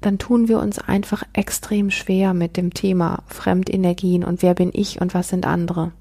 dann 0.00 0.18
tun 0.18 0.48
wir 0.48 0.60
uns 0.60 0.78
einfach 0.78 1.24
extrem 1.32 1.90
schwer 1.90 2.34
mit 2.34 2.56
dem 2.56 2.72
Thema 2.72 3.22
Fremdenergien 3.26 4.24
und 4.24 4.42
wer 4.42 4.54
bin 4.54 4.70
ich 4.72 5.00
und 5.00 5.12
was 5.12 5.28
sind 5.28 5.46
andere. 5.46 5.92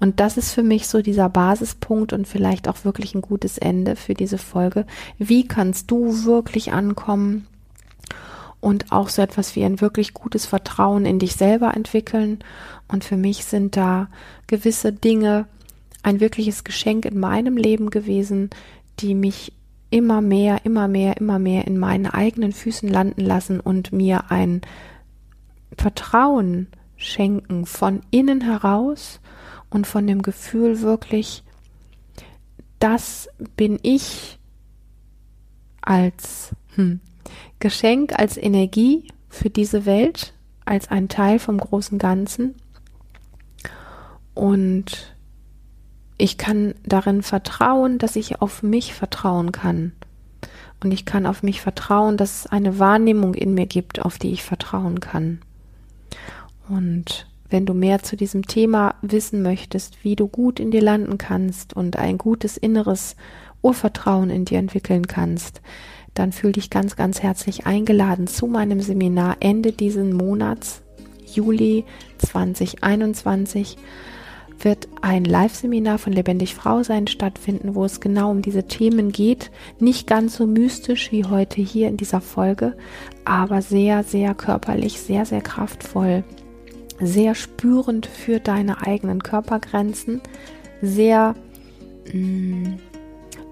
Und 0.00 0.20
das 0.20 0.36
ist 0.36 0.52
für 0.52 0.62
mich 0.62 0.86
so 0.88 1.02
dieser 1.02 1.28
Basispunkt 1.28 2.12
und 2.12 2.26
vielleicht 2.26 2.68
auch 2.68 2.84
wirklich 2.84 3.14
ein 3.14 3.22
gutes 3.22 3.58
Ende 3.58 3.96
für 3.96 4.14
diese 4.14 4.38
Folge. 4.38 4.86
Wie 5.18 5.46
kannst 5.46 5.90
du 5.90 6.24
wirklich 6.24 6.72
ankommen 6.72 7.46
und 8.60 8.92
auch 8.92 9.08
so 9.08 9.22
etwas 9.22 9.56
wie 9.56 9.64
ein 9.64 9.80
wirklich 9.80 10.14
gutes 10.14 10.46
Vertrauen 10.46 11.06
in 11.06 11.18
dich 11.18 11.34
selber 11.34 11.74
entwickeln? 11.74 12.40
Und 12.88 13.04
für 13.04 13.16
mich 13.16 13.44
sind 13.44 13.76
da 13.76 14.08
gewisse 14.46 14.92
Dinge 14.92 15.46
ein 16.02 16.20
wirkliches 16.20 16.64
Geschenk 16.64 17.06
in 17.06 17.18
meinem 17.18 17.56
Leben 17.56 17.90
gewesen, 17.90 18.50
die 19.00 19.14
mich 19.14 19.52
immer 19.90 20.20
mehr, 20.20 20.64
immer 20.64 20.88
mehr, 20.88 21.16
immer 21.18 21.38
mehr 21.38 21.66
in 21.66 21.78
meinen 21.78 22.06
eigenen 22.06 22.52
Füßen 22.52 22.88
landen 22.88 23.20
lassen 23.20 23.60
und 23.60 23.92
mir 23.92 24.30
ein 24.30 24.60
Vertrauen 25.78 26.66
schenken 26.96 27.64
von 27.64 28.00
innen 28.10 28.40
heraus 28.40 29.20
und 29.74 29.88
von 29.88 30.06
dem 30.06 30.22
Gefühl 30.22 30.82
wirklich, 30.82 31.42
das 32.78 33.28
bin 33.56 33.80
ich 33.82 34.38
als 35.82 36.54
hm, 36.76 37.00
Geschenk, 37.58 38.16
als 38.16 38.36
Energie 38.36 39.08
für 39.28 39.50
diese 39.50 39.84
Welt, 39.84 40.32
als 40.64 40.92
ein 40.92 41.08
Teil 41.08 41.40
vom 41.40 41.58
großen 41.58 41.98
Ganzen. 41.98 42.54
Und 44.32 45.16
ich 46.18 46.38
kann 46.38 46.76
darin 46.84 47.22
vertrauen, 47.22 47.98
dass 47.98 48.14
ich 48.14 48.40
auf 48.40 48.62
mich 48.62 48.94
vertrauen 48.94 49.50
kann. 49.50 49.92
Und 50.84 50.92
ich 50.92 51.04
kann 51.04 51.26
auf 51.26 51.42
mich 51.42 51.60
vertrauen, 51.60 52.16
dass 52.16 52.44
es 52.44 52.46
eine 52.46 52.78
Wahrnehmung 52.78 53.34
in 53.34 53.54
mir 53.54 53.66
gibt, 53.66 54.00
auf 54.00 54.18
die 54.18 54.30
ich 54.30 54.44
vertrauen 54.44 55.00
kann. 55.00 55.40
Und 56.68 57.26
wenn 57.54 57.66
du 57.66 57.72
mehr 57.72 58.02
zu 58.02 58.16
diesem 58.16 58.48
Thema 58.48 58.96
wissen 59.00 59.40
möchtest, 59.40 60.02
wie 60.02 60.16
du 60.16 60.26
gut 60.26 60.58
in 60.58 60.72
dir 60.72 60.82
landen 60.82 61.18
kannst 61.18 61.72
und 61.72 61.96
ein 61.96 62.18
gutes 62.18 62.56
inneres 62.56 63.14
Urvertrauen 63.62 64.28
in 64.28 64.44
dir 64.44 64.58
entwickeln 64.58 65.06
kannst, 65.06 65.62
dann 66.14 66.32
fühl 66.32 66.50
dich 66.50 66.68
ganz, 66.68 66.96
ganz 66.96 67.22
herzlich 67.22 67.64
eingeladen 67.64 68.26
zu 68.26 68.48
meinem 68.48 68.80
Seminar 68.80 69.36
Ende 69.38 69.70
diesen 69.70 70.14
Monats, 70.14 70.82
Juli 71.32 71.84
2021 72.18 73.78
wird 74.58 74.88
ein 75.00 75.24
Live-Seminar 75.24 75.98
von 75.98 76.12
Lebendig 76.12 76.56
Frau 76.56 76.82
sein 76.82 77.06
stattfinden, 77.06 77.76
wo 77.76 77.84
es 77.84 78.00
genau 78.00 78.32
um 78.32 78.42
diese 78.42 78.66
Themen 78.66 79.12
geht. 79.12 79.52
Nicht 79.78 80.08
ganz 80.08 80.34
so 80.36 80.46
mystisch 80.48 81.12
wie 81.12 81.24
heute 81.24 81.60
hier 81.62 81.86
in 81.86 81.98
dieser 81.98 82.20
Folge, 82.20 82.76
aber 83.24 83.62
sehr, 83.62 84.02
sehr 84.02 84.34
körperlich, 84.34 85.00
sehr, 85.00 85.24
sehr 85.24 85.40
kraftvoll 85.40 86.24
sehr 87.00 87.34
spürend 87.34 88.06
für 88.06 88.40
deine 88.40 88.86
eigenen 88.86 89.22
Körpergrenzen, 89.22 90.20
sehr 90.80 91.34
mh, 92.12 92.18
mm, 92.18 92.78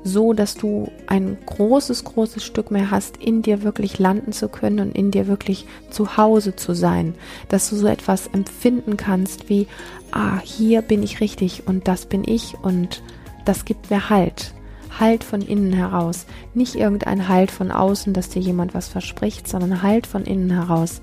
so, 0.05 0.33
dass 0.33 0.55
du 0.55 0.91
ein 1.07 1.39
großes, 1.47 2.05
großes 2.05 2.45
Stück 2.45 2.71
mehr 2.71 2.91
hast, 2.91 3.19
in 3.19 3.43
dir 3.43 3.63
wirklich 3.63 3.99
landen 3.99 4.33
zu 4.33 4.49
können 4.49 4.81
und 4.81 4.97
in 4.97 5.11
dir 5.11 5.29
wirklich 5.29 5.67
zu 5.91 6.17
Hause 6.17 6.57
zu 6.57 6.75
sein, 6.75 7.15
dass 7.49 7.71
du 7.71 7.77
so 7.77 7.87
etwas 7.87 8.27
empfinden 8.27 8.97
kannst 8.97 9.49
wie, 9.49 9.69
ah, 10.11 10.41
hier 10.43 10.83
bin 10.83 11.03
ich 11.03 11.21
richtig 11.21 11.67
und 11.67 11.87
das 11.87 12.07
bin 12.07 12.25
ich 12.27 12.55
und 12.63 13.03
das 13.45 13.65
gibt 13.65 13.91
mir 13.91 14.11
Halt. 14.11 14.55
Halt 14.99 15.25
von 15.25 15.41
innen 15.41 15.73
heraus. 15.73 16.27
Nicht 16.53 16.75
irgendein 16.75 17.29
Halt 17.29 17.51
von 17.51 17.71
außen, 17.71 18.13
dass 18.13 18.29
dir 18.29 18.43
jemand 18.43 18.75
was 18.75 18.89
verspricht, 18.89 19.49
sondern 19.49 19.83
Halt 19.83 20.07
von 20.07 20.25
innen 20.25 20.51
heraus. 20.51 21.01